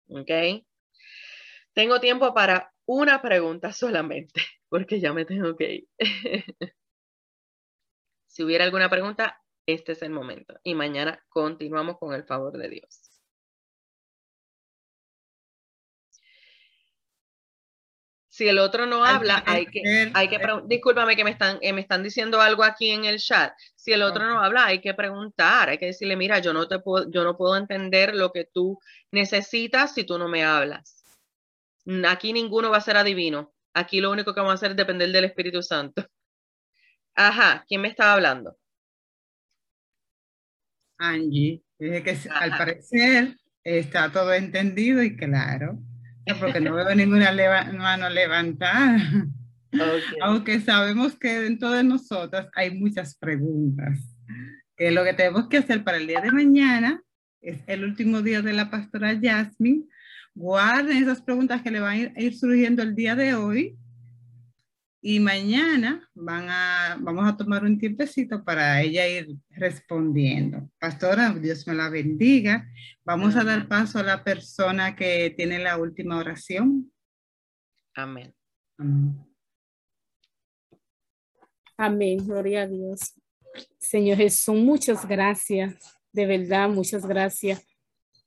[0.10, 0.32] ¿Ok?
[1.74, 5.88] Tengo tiempo para una pregunta solamente, porque ya me tengo que ir.
[8.38, 10.60] si hubiera alguna pregunta, este es el momento.
[10.62, 13.10] Y mañana continuamos con el favor de Dios.
[18.30, 21.82] Si el otro no habla, hay que, hay que discúlpame que me están, eh, me
[21.82, 23.54] están diciendo algo aquí en el chat.
[23.76, 26.78] Si el otro no habla, hay que preguntar, hay que decirle, mira, yo no te
[26.78, 28.78] puedo, yo no puedo entender lo que tú
[29.10, 31.04] necesitas si tú no me hablas.
[32.08, 33.56] Aquí ninguno va a ser adivino.
[33.74, 36.06] Aquí lo único que vamos a hacer es depender del Espíritu Santo.
[37.20, 38.56] Ajá, ¿quién me estaba hablando?
[41.00, 41.64] Angie.
[41.80, 45.80] Dije que al parecer está todo entendido y claro,
[46.40, 47.32] porque no veo ninguna
[47.74, 49.00] mano levantada.
[50.22, 54.00] Aunque sabemos que dentro de nosotras hay muchas preguntas.
[54.76, 57.02] Que lo que tenemos que hacer para el día de mañana
[57.42, 59.86] es el último día de la pastora Jasmine
[60.36, 63.76] guarden esas preguntas que le van a ir surgiendo el día de hoy
[65.02, 70.70] y mañana van a, vamos a tomar un tiempecito para ella ir respondiendo.
[70.80, 72.68] Pastora, Dios me la bendiga.
[73.06, 76.92] Vamos a dar paso a la persona que tiene la última oración.
[77.96, 78.34] Amén.
[81.78, 82.26] Amén.
[82.26, 83.14] Gloria a Dios.
[83.78, 85.76] Señor Jesús, muchas gracias.
[86.12, 87.66] De verdad, muchas gracias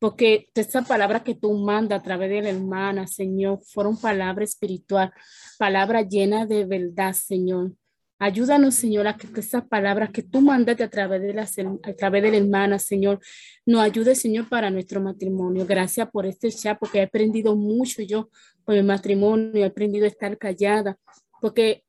[0.01, 5.13] porque esa palabra que tú mandas a través de la hermana, Señor, fueron palabras espiritual,
[5.59, 7.75] palabra llena de verdad, Señor.
[8.19, 12.23] Ayúdanos, Señor, a que esas palabras que tú mandaste a través de la, a través
[12.23, 13.21] de la hermana, Señor,
[13.67, 15.67] nos ayude, Señor, para nuestro matrimonio.
[15.67, 18.31] Gracias por este chat, porque he aprendido mucho yo
[18.65, 20.99] con el matrimonio, he aprendido a estar callada,
[21.43, 21.85] porque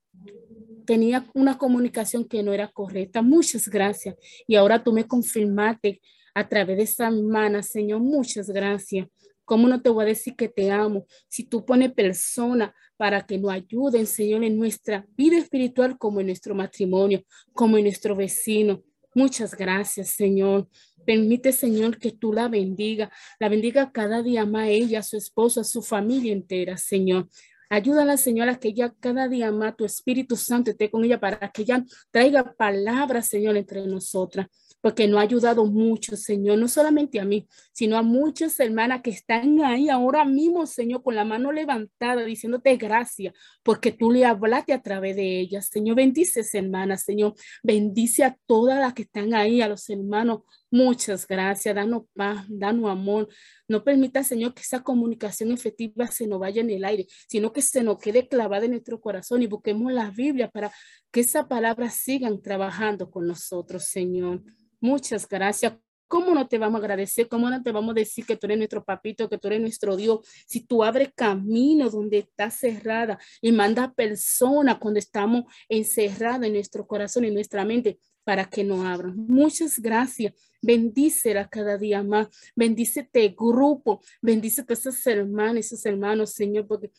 [0.85, 3.21] tenía una comunicación que no era correcta.
[3.21, 4.15] Muchas gracias.
[4.47, 6.01] Y ahora tú me confirmaste
[6.33, 9.07] a través de esa hermana, Señor, muchas gracias.
[9.45, 11.05] ¿Cómo no te voy a decir que te amo?
[11.27, 16.27] Si tú pones personas para que nos ayuden, Señor, en nuestra vida espiritual, como en
[16.27, 17.23] nuestro matrimonio,
[17.53, 18.81] como en nuestro vecino.
[19.13, 20.69] Muchas gracias, Señor.
[21.05, 25.81] Permite, Señor, que tú la bendiga, la bendiga cada día más ella, su esposo, su
[25.81, 27.27] familia entera, Señor.
[27.69, 31.51] Ayúdala, Señor, a que ella cada día más tu Espíritu Santo esté con ella para
[31.51, 34.47] que ella traiga palabras, Señor, entre nosotras
[34.81, 39.11] porque no ha ayudado mucho, Señor, no solamente a mí, sino a muchas hermanas que
[39.11, 44.73] están ahí ahora mismo, Señor, con la mano levantada, diciéndote gracias, porque tú le hablaste
[44.73, 45.67] a través de ellas.
[45.67, 50.41] Señor, bendice hermanas, Señor, bendice a todas las que están ahí, a los hermanos.
[50.69, 53.27] Muchas gracias, danos paz, danos amor.
[53.67, 57.61] No permita, Señor, que esa comunicación efectiva se nos vaya en el aire, sino que
[57.61, 60.71] se nos quede clavada en nuestro corazón y busquemos la Biblia para
[61.11, 64.41] que esa palabra sigan trabajando con nosotros, Señor.
[64.79, 65.73] Muchas gracias.
[66.07, 67.29] ¿Cómo no te vamos a agradecer?
[67.29, 69.95] ¿Cómo no te vamos a decir que tú eres nuestro papito, que tú eres nuestro
[69.95, 70.19] Dios?
[70.45, 76.85] Si tú abres camino donde está cerrada y manda personas cuando estamos encerrados en nuestro
[76.85, 79.15] corazón y nuestra mente para que no abran.
[79.15, 80.33] Muchas gracias.
[80.61, 82.27] Bendícela cada día más.
[82.55, 84.01] Bendice este grupo.
[84.21, 86.91] Bendice a esos hermanos, esos hermanos, Señor, porque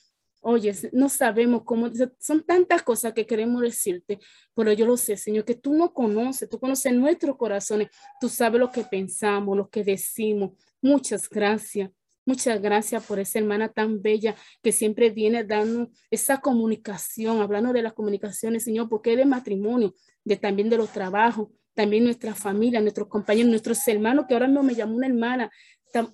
[0.44, 1.88] Oye, no sabemos cómo,
[2.18, 4.18] son tantas cosas que queremos decirte,
[4.56, 7.90] pero yo lo sé, Señor, que tú no conoces, tú conoces nuestros corazones,
[8.20, 10.50] tú sabes lo que pensamos, lo que decimos.
[10.80, 11.90] Muchas gracias.
[12.24, 17.82] Muchas gracias por esa hermana tan bella que siempre viene dando esa comunicación, hablando de
[17.82, 22.80] las comunicaciones, Señor, porque es de matrimonio, de también de los trabajos, también nuestra familia,
[22.80, 25.50] nuestros compañeros, nuestros hermanos, que ahora mismo me llamó una hermana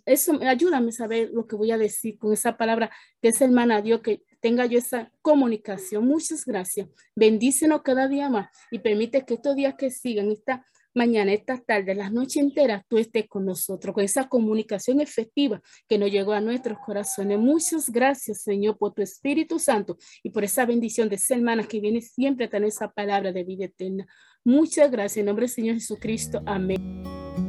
[0.07, 2.91] eso ayúdame a saber lo que voy a decir con esa palabra
[3.23, 6.07] que es hermana Dios, que tenga yo esa comunicación.
[6.07, 6.89] Muchas gracias.
[7.15, 10.65] Bendícenos cada día más y permite que estos días que sigan, esta
[10.95, 15.99] mañana, esta tarde, las noches enteras, tú estés con nosotros, con esa comunicación efectiva que
[15.99, 17.39] nos llegó a nuestros corazones.
[17.39, 21.81] Muchas gracias, Señor, por tu Espíritu Santo y por esa bendición de esa hermana que
[21.81, 24.07] viene siempre a tener esa palabra de vida eterna.
[24.45, 26.43] Muchas gracias en nombre del Señor Jesucristo.
[26.45, 27.48] Amén.